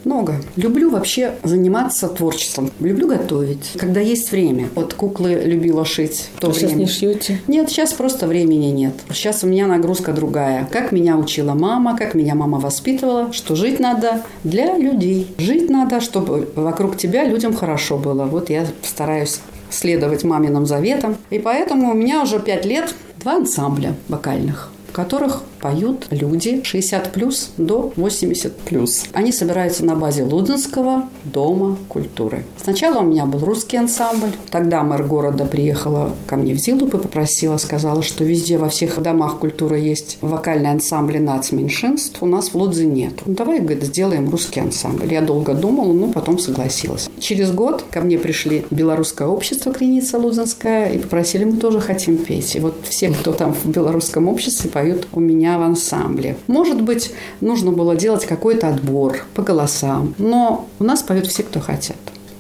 Много. 0.04 0.36
Люблю 0.56 0.90
вообще 0.90 1.36
заниматься 1.44 2.08
творчеством. 2.08 2.72
Люблю 2.80 3.08
готовить. 3.08 3.72
Когда 3.78 4.00
есть 4.00 4.32
время. 4.32 4.70
Вот 4.76 4.94
куклы 4.94 5.34
любила 5.34 5.86
шить. 5.86 6.30
То 6.40 6.50
А 6.50 6.54
сейчас 6.54 6.72
время. 6.72 6.80
не 6.80 6.88
шьете? 6.88 7.42
Нет, 7.48 7.70
сейчас 7.70 7.94
просто 7.94 8.28
времени 8.28 8.68
нет. 8.68 8.94
Сейчас 9.10 9.44
у 9.44 9.48
меня 9.48 9.68
нагрузка 9.68 10.14
другая. 10.14 10.68
Как 10.72 10.92
меня 10.92 11.18
учила 11.18 11.54
мама, 11.54 11.98
как 11.98 12.14
меня 12.14 12.36
мама 12.36 12.60
воспитывала, 12.60 13.34
что 13.34 13.56
жить 13.56 13.80
надо 13.80 14.24
для 14.44 14.78
людей. 14.78 15.34
Жить 15.38 15.70
надо, 15.70 16.02
чтобы 16.02 16.48
вокруг 16.56 16.98
тебя 16.98 17.26
людям 17.26 17.56
хорошо 17.56 17.98
было. 17.98 18.26
Вот 18.26 18.50
я 18.50 18.66
стараюсь 18.84 19.42
следовать 19.70 20.24
маминым 20.24 20.66
заветам. 20.66 21.18
И 21.30 21.40
поэтому 21.40 21.92
у 21.92 21.94
меня 21.94 22.22
уже 22.24 22.40
пять 22.40 22.66
лет 22.66 22.94
два 23.20 23.36
ансамбля 23.38 23.96
вокальных 24.08 24.72
в 24.88 24.94
которых 24.94 25.44
поют 25.60 26.08
люди 26.12 26.62
60 26.64 27.12
плюс 27.12 27.52
до 27.58 27.92
80 27.96 28.56
плюс. 28.58 29.06
Они 29.14 29.32
собираются 29.32 29.86
на 29.86 29.96
базе 29.96 30.24
Лудинского 30.24 31.10
дома 31.24 31.78
культуры. 31.88 32.44
Сначала 32.62 33.00
у 33.00 33.04
меня 33.04 33.26
был 33.26 33.40
русский 33.40 33.78
ансамбль. 33.78 34.32
Тогда 34.50 34.84
мэр 34.84 35.04
города 35.04 35.46
приехала 35.46 36.14
ко 36.28 36.36
мне 36.36 36.54
в 36.54 36.58
Зилуп 36.58 36.96
и 36.96 36.98
попросила, 36.98 37.58
сказала, 37.58 38.04
что 38.04 38.24
везде 38.24 38.58
во 38.58 38.70
всех 38.70 39.02
домах 39.02 39.40
культуры 39.40 39.80
есть 39.80 40.18
вокальные 40.22 40.74
ансамбли 40.74 41.18
нацменьшинств. 41.18 42.22
У 42.22 42.26
нас 42.26 42.50
в 42.50 42.56
Лудзе 42.56 42.86
нет. 42.86 43.14
Ну, 43.26 43.34
давай, 43.34 43.60
говорит, 43.60 43.84
сделаем 43.84 44.30
русский 44.30 44.60
ансамбль. 44.60 45.12
Я 45.12 45.22
долго 45.22 45.54
думала, 45.54 45.94
но 45.94 46.12
потом 46.12 46.40
согласилась. 46.40 47.10
Через 47.20 47.52
год 47.52 47.86
ко 47.90 48.02
мне 48.02 48.18
пришли 48.18 48.66
Белорусское 48.70 49.28
общество 49.28 49.74
Креница 49.74 50.18
Лудзинская 50.18 50.92
и 50.92 50.98
попросили, 50.98 51.46
мы 51.46 51.58
тоже 51.58 51.80
хотим 51.80 52.18
петь. 52.18 52.56
И 52.56 52.60
вот 52.60 52.76
все, 52.88 53.10
кто 53.10 53.32
там 53.32 53.54
в 53.54 53.66
Белорусском 53.66 54.28
обществе, 54.28 54.70
поют 54.70 55.08
у 55.14 55.20
меня 55.20 55.47
в 55.56 55.62
ансамбле. 55.62 56.36
Может 56.48 56.82
быть, 56.82 57.12
нужно 57.42 57.72
было 57.72 57.96
делать 57.96 58.26
какой-то 58.26 58.70
отбор 58.70 59.26
по 59.36 59.44
голосам, 59.44 60.16
но 60.18 60.68
у 60.80 60.84
нас 60.84 61.04
поют 61.04 61.28
все, 61.28 61.44
кто 61.44 61.60
хотят. 61.60 61.96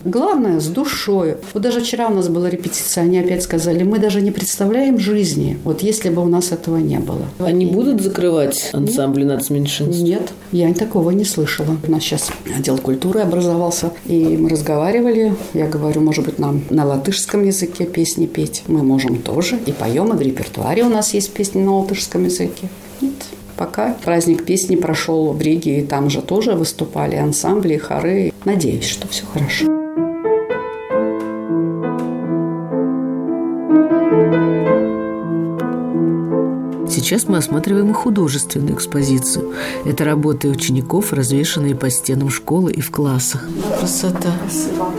Главное, 0.07 0.61
с 0.61 0.67
душой. 0.67 1.35
Вот 1.53 1.63
даже 1.63 1.81
вчера 1.81 2.07
у 2.07 2.13
нас 2.13 2.29
была 2.29 2.49
репетиция, 2.49 3.03
они 3.03 3.19
опять 3.19 3.43
сказали, 3.43 3.83
мы 3.83 3.99
даже 3.99 4.21
не 4.21 4.31
представляем 4.31 4.99
жизни, 4.99 5.59
вот 5.65 5.81
если 5.81 6.09
бы 6.09 6.21
у 6.21 6.27
нас 6.27 6.53
этого 6.53 6.77
не 6.77 6.99
было. 6.99 7.25
Они 7.39 7.65
будут 7.65 8.01
закрывать 8.01 8.69
ансамбли 8.71 9.25
нацменьшинств? 9.25 10.01
Нет, 10.01 10.31
я 10.53 10.73
такого 10.73 11.11
не 11.11 11.25
слышала. 11.25 11.75
У 11.85 11.91
нас 11.91 12.03
сейчас 12.03 12.29
отдел 12.55 12.77
культуры 12.77 13.19
образовался, 13.19 13.91
и 14.05 14.37
мы 14.37 14.49
разговаривали. 14.49 15.35
Я 15.53 15.67
говорю, 15.67 15.99
может 15.99 16.23
быть, 16.23 16.39
нам 16.39 16.61
на 16.69 16.85
латышском 16.85 17.43
языке 17.43 17.85
песни 17.85 18.27
петь. 18.27 18.63
Мы 18.67 18.83
можем 18.83 19.17
тоже, 19.21 19.59
и 19.65 19.73
поем, 19.73 20.13
и 20.13 20.15
в 20.15 20.21
репертуаре 20.21 20.83
у 20.83 20.89
нас 20.89 21.13
есть 21.13 21.33
песни 21.33 21.61
на 21.61 21.79
латышском 21.79 22.23
языке. 22.23 22.69
Пока 23.57 23.95
праздник 24.05 24.45
песни 24.45 24.75
прошел 24.75 25.33
в 25.33 25.41
Риге, 25.41 25.79
и 25.79 25.85
там 25.85 26.11
же 26.11 26.21
тоже 26.21 26.53
выступали 26.53 27.15
ансамбли, 27.15 27.77
хоры. 27.77 28.31
Надеюсь, 28.45 28.85
что 28.85 29.07
все 29.07 29.25
хорошо. 29.25 29.65
Сейчас 36.87 37.27
мы 37.27 37.37
осматриваем 37.37 37.89
и 37.91 37.93
художественную 37.93 38.75
экспозицию. 38.75 39.53
Это 39.85 40.03
работы 40.03 40.49
учеников, 40.49 41.13
развешанные 41.13 41.75
по 41.75 41.89
стенам 41.89 42.29
школы 42.29 42.71
и 42.71 42.81
в 42.81 42.91
классах. 42.91 43.47
Красота. 43.79 44.33
Спасибо. 44.49 44.91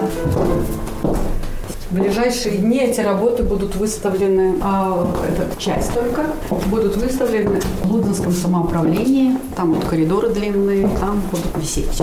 В 1.91 1.95
ближайшие 1.95 2.59
дни 2.59 2.81
эти 2.81 3.01
работы 3.01 3.43
будут 3.43 3.75
выставлены, 3.77 4.57
а, 4.63 5.07
это 5.27 5.49
часть 5.59 5.95
только, 5.95 6.27
будут 6.67 6.97
выставлены 6.99 7.61
в 7.83 7.91
Лудинском 7.91 8.33
самоуправлении. 8.33 9.39
Там 9.57 9.73
вот 9.73 9.85
коридоры 9.85 10.29
длинные, 10.29 10.87
там 11.01 11.23
будут 11.31 11.47
висеть. 11.57 12.03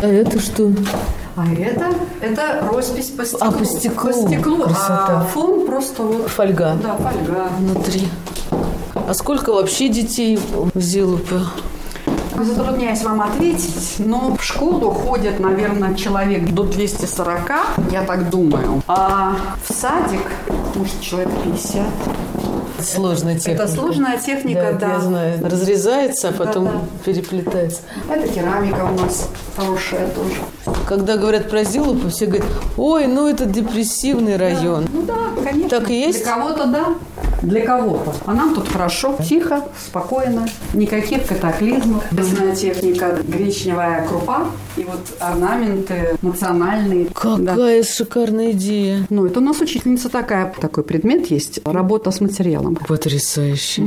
А 0.00 0.06
это 0.06 0.38
что? 0.38 0.70
А 1.34 1.44
это, 1.52 1.92
это 2.20 2.68
роспись 2.70 3.10
по 3.10 3.24
стеклу. 3.24 3.48
А, 3.48 3.50
по 3.50 3.64
стеклу. 3.64 4.12
По 4.12 4.28
стеклу. 4.28 4.62
Красота. 4.62 5.06
А 5.08 5.26
фон 5.32 5.66
просто 5.66 6.02
вот... 6.04 6.28
Фольга. 6.28 6.76
Да, 6.80 6.96
фольга. 6.96 7.48
Внутри. 7.58 8.06
А 8.94 9.12
сколько 9.12 9.52
вообще 9.52 9.88
детей 9.88 10.38
в 10.52 10.80
Зилупе? 10.80 11.40
Затрудняюсь 12.44 13.02
вам 13.02 13.20
ответить, 13.20 13.96
но 13.98 14.36
в 14.36 14.42
школу 14.42 14.90
ходят, 14.90 15.40
наверное, 15.40 15.94
человек 15.94 16.50
до 16.52 16.64
240, 16.64 17.52
я 17.90 18.02
так 18.02 18.30
думаю. 18.30 18.82
А 18.86 19.36
в 19.66 19.72
садик, 19.72 20.20
может, 20.74 21.00
человек 21.00 21.30
50. 21.44 21.82
Сложная 22.80 23.36
техника. 23.38 23.64
Это 23.64 23.72
сложная 23.72 24.18
техника, 24.18 24.76
да. 24.80 24.86
да. 24.86 24.92
Я 24.94 25.00
знаю. 25.00 25.38
Разрезается, 25.44 26.28
а 26.28 26.32
потом 26.32 26.66
Да-да. 26.66 26.78
переплетается. 27.04 27.80
Это 28.08 28.28
керамика 28.28 28.84
у 28.84 29.00
нас 29.00 29.28
хорошая 29.56 30.08
тоже. 30.08 30.76
Когда 30.86 31.16
говорят 31.16 31.50
про 31.50 31.64
Зилупу, 31.64 32.08
все 32.08 32.26
говорят, 32.26 32.46
ой, 32.76 33.08
ну 33.08 33.28
это 33.28 33.46
депрессивный 33.46 34.36
район. 34.36 34.86
Ну 34.92 35.02
да, 35.02 35.16
конечно. 35.42 35.68
Так 35.68 35.90
и 35.90 36.00
есть? 36.00 36.22
Для 36.22 36.34
кого-то 36.34 36.66
да, 36.66 36.86
для 37.42 37.64
кого-то. 37.64 38.14
А 38.26 38.34
нам 38.34 38.54
тут 38.54 38.68
хорошо, 38.68 39.16
тихо, 39.26 39.64
спокойно, 39.86 40.48
никаких 40.74 41.26
катаклизмов. 41.26 42.10
Местная 42.12 42.54
техника, 42.54 43.18
гречневая 43.26 44.06
крупа 44.06 44.46
и 44.76 44.84
вот 44.84 45.00
орнаменты 45.20 46.16
национальные. 46.22 47.08
Да. 47.14 47.52
Какая 47.54 47.82
шикарная 47.82 48.52
идея. 48.52 49.06
Ну, 49.10 49.26
это 49.26 49.40
у 49.40 49.42
нас 49.42 49.60
учительница 49.60 50.08
такая. 50.08 50.52
Такой 50.60 50.84
предмет 50.84 51.26
есть. 51.30 51.60
Работа 51.64 52.10
с 52.10 52.20
материалом. 52.20 52.76
Потрясающе. 52.76 53.82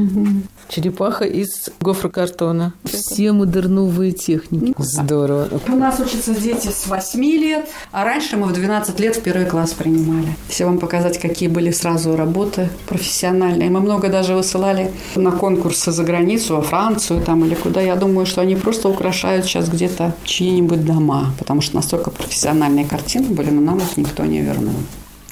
Черепаха 0.70 1.26
из 1.26 1.70
гофрокартона. 1.82 2.74
Все 2.86 3.32
модерновые 3.32 4.12
техники. 4.12 4.74
Здорово. 4.78 5.50
У 5.68 5.76
нас 5.76 6.00
учатся 6.00 6.34
дети 6.34 6.68
с 6.68 6.88
8 6.88 7.22
лет, 7.24 7.68
а 7.92 8.06
раньше 8.06 8.38
мы 8.38 8.48
в 8.48 8.54
12 8.54 9.00
лет 9.00 9.16
в 9.18 9.22
первый 9.22 9.46
класс 9.46 9.72
принимали. 9.72 10.36
Все 10.48 10.66
вам 10.66 10.80
показать, 10.80 11.20
какие 11.20 11.50
были 11.50 11.72
сразу 11.72 12.16
работы 12.16 12.70
профессиональные. 12.88 13.40
Мы 13.41 13.80
много 13.80 14.10
даже 14.10 14.36
высылали 14.36 14.91
на 15.15 15.32
конкурсы 15.32 15.91
за 15.91 16.04
границу, 16.04 16.56
во 16.56 16.62
Францию 16.62 17.21
там 17.21 17.45
или 17.45 17.56
куда. 17.56 17.82
Я 17.82 17.95
думаю, 17.95 18.25
что 18.25 18.41
они 18.41 18.56
просто 18.56 18.89
украшают 18.89 19.45
сейчас 19.45 19.69
где-то 19.69 20.13
чьи-нибудь 20.23 20.86
дома, 20.86 21.34
потому 21.39 21.62
что 21.62 21.75
настолько 21.75 22.12
профессиональные 22.12 22.86
картины 22.86 23.30
были, 23.30 23.49
но 23.49 23.62
нам 23.62 23.77
их 23.77 23.97
никто 23.97 24.23
не 24.25 24.41
вернул. 24.41 24.75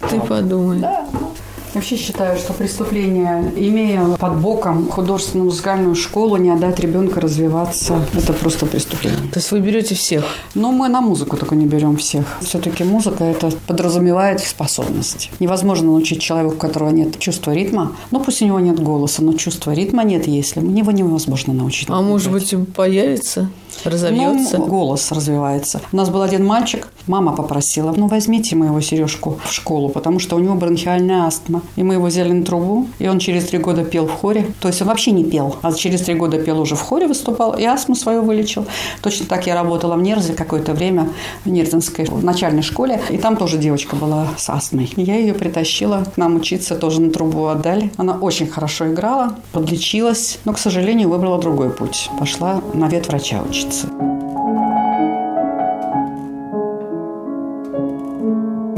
Ты 0.10 0.20
подумай. 0.20 0.84
Вообще 1.80 1.96
считаю, 1.96 2.38
что 2.38 2.52
преступление, 2.52 3.54
имея 3.56 4.04
под 4.18 4.42
боком 4.42 4.90
художественную 4.90 5.46
музыкальную 5.46 5.96
школу, 5.96 6.36
не 6.36 6.50
отдать 6.50 6.78
ребенка 6.82 7.22
развиваться, 7.22 8.02
это 8.14 8.34
просто 8.34 8.66
преступление. 8.66 9.32
То 9.32 9.40
есть 9.40 9.50
вы 9.54 9.62
берете 9.62 9.96
всех? 9.96 10.26
Но 10.56 10.74
мы 10.74 10.90
на 10.90 11.00
музыку 11.00 11.38
только 11.38 11.56
не 11.56 11.66
берем 11.68 11.96
всех. 11.96 12.26
Все-таки 12.42 12.84
музыка 12.84 13.24
это 13.24 13.52
подразумевает 13.66 14.42
способность. 14.42 15.32
Невозможно 15.40 15.86
научить 15.92 16.22
человека, 16.22 16.54
у 16.54 16.58
которого 16.58 16.90
нет 16.90 17.18
чувства 17.18 17.52
ритма. 17.52 17.96
Ну, 18.12 18.20
пусть 18.20 18.42
у 18.42 18.46
него 18.46 18.60
нет 18.60 18.84
голоса, 18.84 19.24
но 19.24 19.32
чувства 19.32 19.72
ритма 19.72 20.04
нет, 20.04 20.28
если 20.28 20.60
его 20.60 20.92
невозможно 20.92 21.54
научить. 21.54 21.88
А 21.90 22.02
может 22.02 22.30
быть, 22.30 22.54
появится? 22.76 23.50
Разовьется? 23.86 24.58
Ну, 24.58 24.66
голос 24.66 25.12
развивается. 25.12 25.82
У 25.94 25.96
нас 25.96 26.10
был 26.10 26.22
один 26.22 26.46
мальчик, 26.46 26.90
мама 27.08 27.34
попросила, 27.36 27.94
ну, 27.96 28.08
возьмите 28.08 28.56
моего 28.56 28.82
Сережку 28.82 29.40
в 29.46 29.54
школу, 29.54 29.90
потому 29.90 30.20
что 30.20 30.36
у 30.36 30.40
него 30.40 30.56
бронхиальная 30.56 31.26
астма. 31.26 31.62
И 31.76 31.84
мы 31.84 31.96
его 31.96 32.06
взяли 32.06 32.32
на 32.32 32.46
трубу, 32.46 32.88
и 33.00 33.08
он 33.08 33.20
через 33.20 33.46
три 33.46 33.60
года 33.60 33.84
пел 33.84 34.08
в 34.08 34.12
хоре. 34.12 34.48
То 34.60 34.68
есть 34.68 34.82
он 34.82 34.88
вообще 34.88 35.12
не 35.12 35.24
пел, 35.24 35.56
а 35.62 35.72
через 35.74 36.02
три 36.02 36.16
года 36.16 36.40
пел 36.40 36.60
уже 36.60 36.76
в 36.76 36.82
хоре, 36.82 37.08
выступал, 37.08 37.54
и 37.54 37.64
астму 37.64 37.96
свою 37.96 38.24
вылечил. 38.24 38.66
Точно 39.02 39.26
так 39.26 39.48
я 39.48 39.56
работала 39.56 39.96
в 39.96 40.02
Нерзе 40.02 40.34
какое-то 40.34 40.74
время, 40.74 41.10
в 41.46 41.50
Нерзинской 41.50 42.06
в 42.06 42.24
начальной 42.24 42.62
школе, 42.62 43.02
и 43.10 43.18
там 43.18 43.38
тоже 43.38 43.58
девочка 43.58 43.96
была 43.96 44.28
с 44.38 44.50
астмой. 44.50 44.92
Я 44.96 45.18
ее 45.18 45.34
притащила 45.34 46.06
к 46.14 46.18
нам 46.18 46.36
учиться, 46.36 46.76
тоже 46.76 47.02
на 47.02 47.12
трубу 47.12 47.48
отдали. 47.48 47.92
Она 47.98 48.14
очень 48.14 48.48
хорошо 48.48 48.92
играла, 48.92 49.36
подлечилась, 49.52 50.40
но, 50.46 50.54
к 50.54 50.60
сожалению, 50.60 51.10
выбрала 51.10 51.40
другой 51.40 51.70
путь. 51.70 52.10
Пошла 52.20 52.62
на 52.74 52.88
ветврача 52.88 53.42
учиться. 53.48 54.09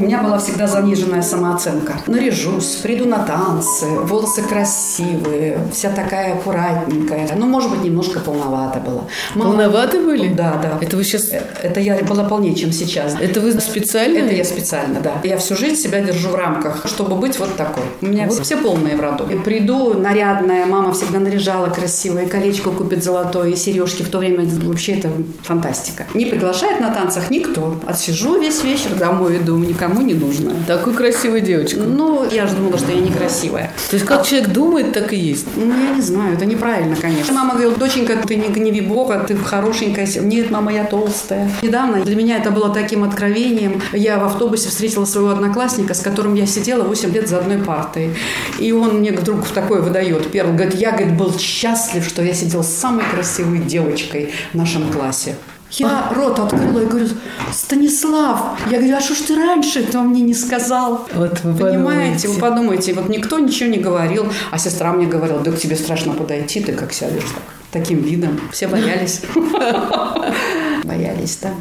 У 0.01 0.05
меня 0.05 0.23
была 0.23 0.39
всегда 0.39 0.65
заниженная 0.65 1.21
самооценка. 1.21 1.93
Наряжусь, 2.07 2.77
приду 2.81 3.05
на 3.05 3.19
танцы, 3.19 3.85
волосы 3.85 4.41
красивые, 4.41 5.59
вся 5.71 5.91
такая 5.91 6.33
аккуратненькая. 6.33 7.29
Ну, 7.35 7.45
может 7.45 7.69
быть, 7.69 7.83
немножко 7.83 8.19
полновато 8.19 8.79
было. 8.79 9.07
Мама- 9.35 9.51
Полноваты 9.51 10.01
были? 10.01 10.33
Да, 10.33 10.59
да. 10.61 10.79
Это 10.81 10.97
вы 10.97 11.03
сейчас... 11.03 11.29
Это 11.61 11.79
я 11.79 11.97
была 11.97 12.23
полнее, 12.23 12.55
чем 12.55 12.71
сейчас. 12.71 13.15
Это 13.21 13.41
вы 13.41 13.51
специально? 13.61 14.17
Это 14.17 14.33
я 14.33 14.43
специально, 14.43 15.01
да. 15.01 15.13
Я 15.23 15.37
всю 15.37 15.55
жизнь 15.55 15.75
себя 15.75 16.01
держу 16.01 16.29
в 16.29 16.35
рамках, 16.35 16.87
чтобы 16.87 17.15
быть 17.15 17.37
вот 17.37 17.55
такой. 17.55 17.83
У 18.01 18.07
меня 18.07 18.27
все 18.27 18.57
полные 18.57 18.95
в 18.95 19.01
роду. 19.01 19.27
И 19.29 19.37
приду 19.37 19.93
нарядная, 19.93 20.65
мама 20.65 20.93
всегда 20.93 21.19
наряжала 21.19 21.67
красивое, 21.69 22.25
колечко 22.25 22.71
купит 22.71 23.03
золотое, 23.03 23.49
и 23.51 23.55
сережки. 23.55 24.01
В 24.01 24.09
то 24.09 24.17
время 24.17 24.47
вообще 24.63 24.93
это 24.93 25.09
фантастика. 25.43 26.07
Не 26.15 26.25
приглашает 26.25 26.79
на 26.79 26.91
танцах 26.91 27.29
никто. 27.29 27.75
Отсижу 27.85 28.39
весь 28.39 28.63
вечер, 28.63 28.95
домой 28.95 29.37
иду, 29.37 29.57
никому 29.57 29.90
не 29.99 30.13
нужно. 30.13 30.53
Такой 30.67 30.93
красивая 30.93 31.41
девочка. 31.41 31.79
Ну, 31.79 32.27
я 32.29 32.47
же 32.47 32.55
думала, 32.55 32.77
что 32.77 32.91
я 32.91 32.99
некрасивая. 32.99 33.71
То 33.89 33.95
есть 33.95 34.05
как 34.05 34.25
человек 34.25 34.49
думает, 34.49 34.93
так 34.93 35.13
и 35.13 35.17
есть. 35.17 35.45
Ну, 35.55 35.73
я 35.73 35.95
не 35.95 36.01
знаю, 36.01 36.35
это 36.35 36.45
неправильно, 36.45 36.95
конечно. 36.95 37.33
Мама 37.33 37.53
говорила, 37.53 37.75
доченька, 37.75 38.15
ты 38.15 38.35
не 38.35 38.47
гневи 38.47 38.81
Бога, 38.81 39.23
ты 39.27 39.35
хорошенькая. 39.35 40.07
Нет, 40.21 40.51
мама, 40.51 40.73
я 40.73 40.83
толстая. 40.85 41.49
Недавно 41.61 42.03
для 42.03 42.15
меня 42.15 42.37
это 42.37 42.51
было 42.51 42.73
таким 42.73 43.03
откровением. 43.03 43.81
Я 43.93 44.19
в 44.19 44.25
автобусе 44.25 44.69
встретила 44.69 45.05
своего 45.05 45.29
одноклассника, 45.29 45.93
с 45.93 45.99
которым 45.99 46.35
я 46.35 46.45
сидела 46.45 46.83
8 46.83 47.11
лет 47.13 47.27
за 47.27 47.39
одной 47.39 47.57
партой. 47.57 48.11
И 48.59 48.71
он 48.71 48.99
мне 48.99 49.11
вдруг 49.11 49.47
такой 49.47 49.81
выдает. 49.81 50.31
Перл 50.31 50.53
говорит, 50.53 50.75
я, 50.75 50.91
говорит, 50.91 51.17
был 51.17 51.37
счастлив, 51.37 52.05
что 52.05 52.21
я 52.21 52.33
сидел 52.33 52.63
с 52.63 52.69
самой 52.69 53.05
красивой 53.11 53.59
девочкой 53.59 54.31
в 54.53 54.55
нашем 54.55 54.91
классе. 54.91 55.35
Я 55.71 56.11
рот 56.13 56.37
открыла 56.37 56.81
и 56.81 56.85
говорю, 56.85 57.07
Станислав, 57.53 58.59
я 58.69 58.77
говорю, 58.77 58.97
а 58.97 59.01
что 59.01 59.15
ж 59.15 59.19
ты 59.19 59.35
раньше 59.35 59.79
этого 59.79 60.03
мне 60.03 60.21
не 60.21 60.33
сказал? 60.33 61.07
Вот 61.13 61.39
вы 61.43 61.53
Понимаете, 61.57 62.27
подумайте. 62.27 62.27
вы 62.27 62.39
подумайте, 62.39 62.93
вот 62.93 63.09
никто 63.09 63.39
ничего 63.39 63.69
не 63.69 63.77
говорил, 63.77 64.25
а 64.51 64.57
сестра 64.57 64.91
мне 64.91 65.07
говорила, 65.07 65.39
да 65.39 65.51
к 65.51 65.57
тебе 65.57 65.77
страшно 65.77 66.13
подойти, 66.13 66.59
ты 66.59 66.73
как 66.73 66.91
сядешь 66.91 67.23
так, 67.23 67.43
таким 67.71 67.99
видом. 67.99 68.39
Все 68.51 68.67
боялись. 68.67 69.21
Боялись, 70.83 71.37
да. 71.41 71.53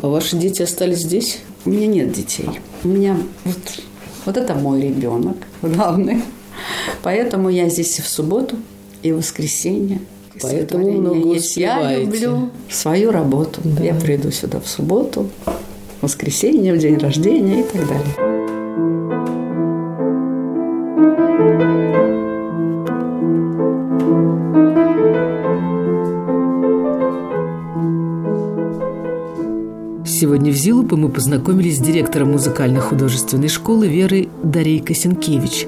А 0.00 0.06
ваши 0.06 0.36
дети 0.36 0.62
остались 0.62 0.98
здесь? 0.98 1.40
У 1.64 1.70
меня 1.70 1.86
нет 1.88 2.12
детей. 2.12 2.48
У 2.84 2.88
меня 2.88 3.16
вот, 3.44 3.56
вот 4.24 4.36
это 4.36 4.54
мой 4.54 4.82
ребенок 4.82 5.36
главный. 5.62 6.22
Поэтому 7.02 7.48
я 7.48 7.68
здесь 7.68 7.98
и 7.98 8.02
в 8.02 8.08
субботу, 8.08 8.56
и 9.02 9.10
в 9.10 9.16
воскресенье. 9.16 10.00
Поэтому 10.42 10.90
много 10.92 11.34
есть. 11.34 11.56
Я 11.56 11.98
люблю 11.98 12.50
свою 12.70 13.10
работу. 13.10 13.60
Я 13.80 13.94
приду 13.94 14.30
сюда 14.30 14.60
в 14.60 14.68
субботу, 14.68 15.28
в 15.44 16.02
воскресенье, 16.02 16.72
в 16.74 16.78
день 16.78 16.98
рождения 16.98 17.60
и 17.60 17.62
так 17.64 17.88
далее. 17.88 18.37
Сегодня 30.08 30.50
в 30.50 30.54
Зилупе 30.54 30.96
мы 30.96 31.10
познакомились 31.10 31.76
с 31.76 31.80
директором 31.80 32.32
музыкально-художественной 32.32 33.48
школы 33.48 33.88
Верой 33.88 34.30
Дарей 34.42 34.80
Косенкевич. 34.80 35.66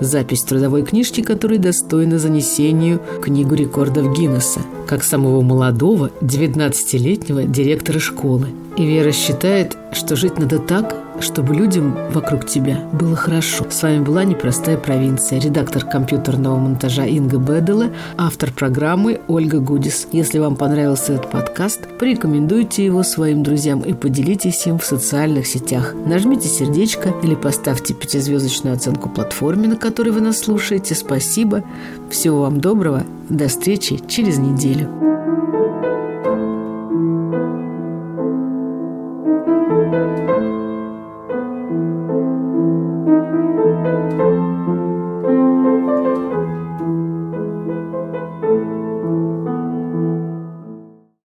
Запись 0.00 0.42
трудовой 0.44 0.82
книжки, 0.82 1.20
которой 1.20 1.58
достойна 1.58 2.18
занесению 2.18 3.02
Книгу 3.20 3.54
рекордов 3.54 4.16
Гиннесса, 4.16 4.60
как 4.86 5.04
самого 5.04 5.42
молодого, 5.42 6.10
19-летнего 6.22 7.42
директора 7.42 7.98
школы. 7.98 8.46
И 8.78 8.86
Вера 8.86 9.12
считает, 9.12 9.76
что 9.92 10.16
жить 10.16 10.38
надо 10.38 10.58
так, 10.58 10.96
чтобы 11.22 11.54
людям 11.54 11.96
вокруг 12.10 12.46
тебя 12.46 12.78
было 12.92 13.16
хорошо. 13.16 13.64
С 13.70 13.82
вами 13.82 14.04
была 14.04 14.24
«Непростая 14.24 14.76
провинция», 14.76 15.40
редактор 15.40 15.84
компьютерного 15.84 16.56
монтажа 16.58 17.06
Инга 17.06 17.38
Бедела, 17.38 17.90
автор 18.16 18.52
программы 18.52 19.20
Ольга 19.28 19.60
Гудис. 19.60 20.08
Если 20.12 20.38
вам 20.38 20.56
понравился 20.56 21.14
этот 21.14 21.30
подкаст, 21.30 21.80
порекомендуйте 21.98 22.84
его 22.84 23.02
своим 23.02 23.42
друзьям 23.42 23.80
и 23.80 23.92
поделитесь 23.92 24.66
им 24.66 24.78
в 24.78 24.84
социальных 24.84 25.46
сетях. 25.46 25.94
Нажмите 26.06 26.48
сердечко 26.48 27.14
или 27.22 27.34
поставьте 27.34 27.94
пятизвездочную 27.94 28.74
оценку 28.74 29.08
платформе, 29.08 29.68
на 29.68 29.76
которой 29.76 30.10
вы 30.10 30.20
нас 30.20 30.40
слушаете. 30.40 30.94
Спасибо. 30.94 31.62
Всего 32.10 32.42
вам 32.42 32.60
доброго. 32.60 33.04
До 33.28 33.48
встречи 33.48 34.00
через 34.08 34.38
неделю. 34.38 34.88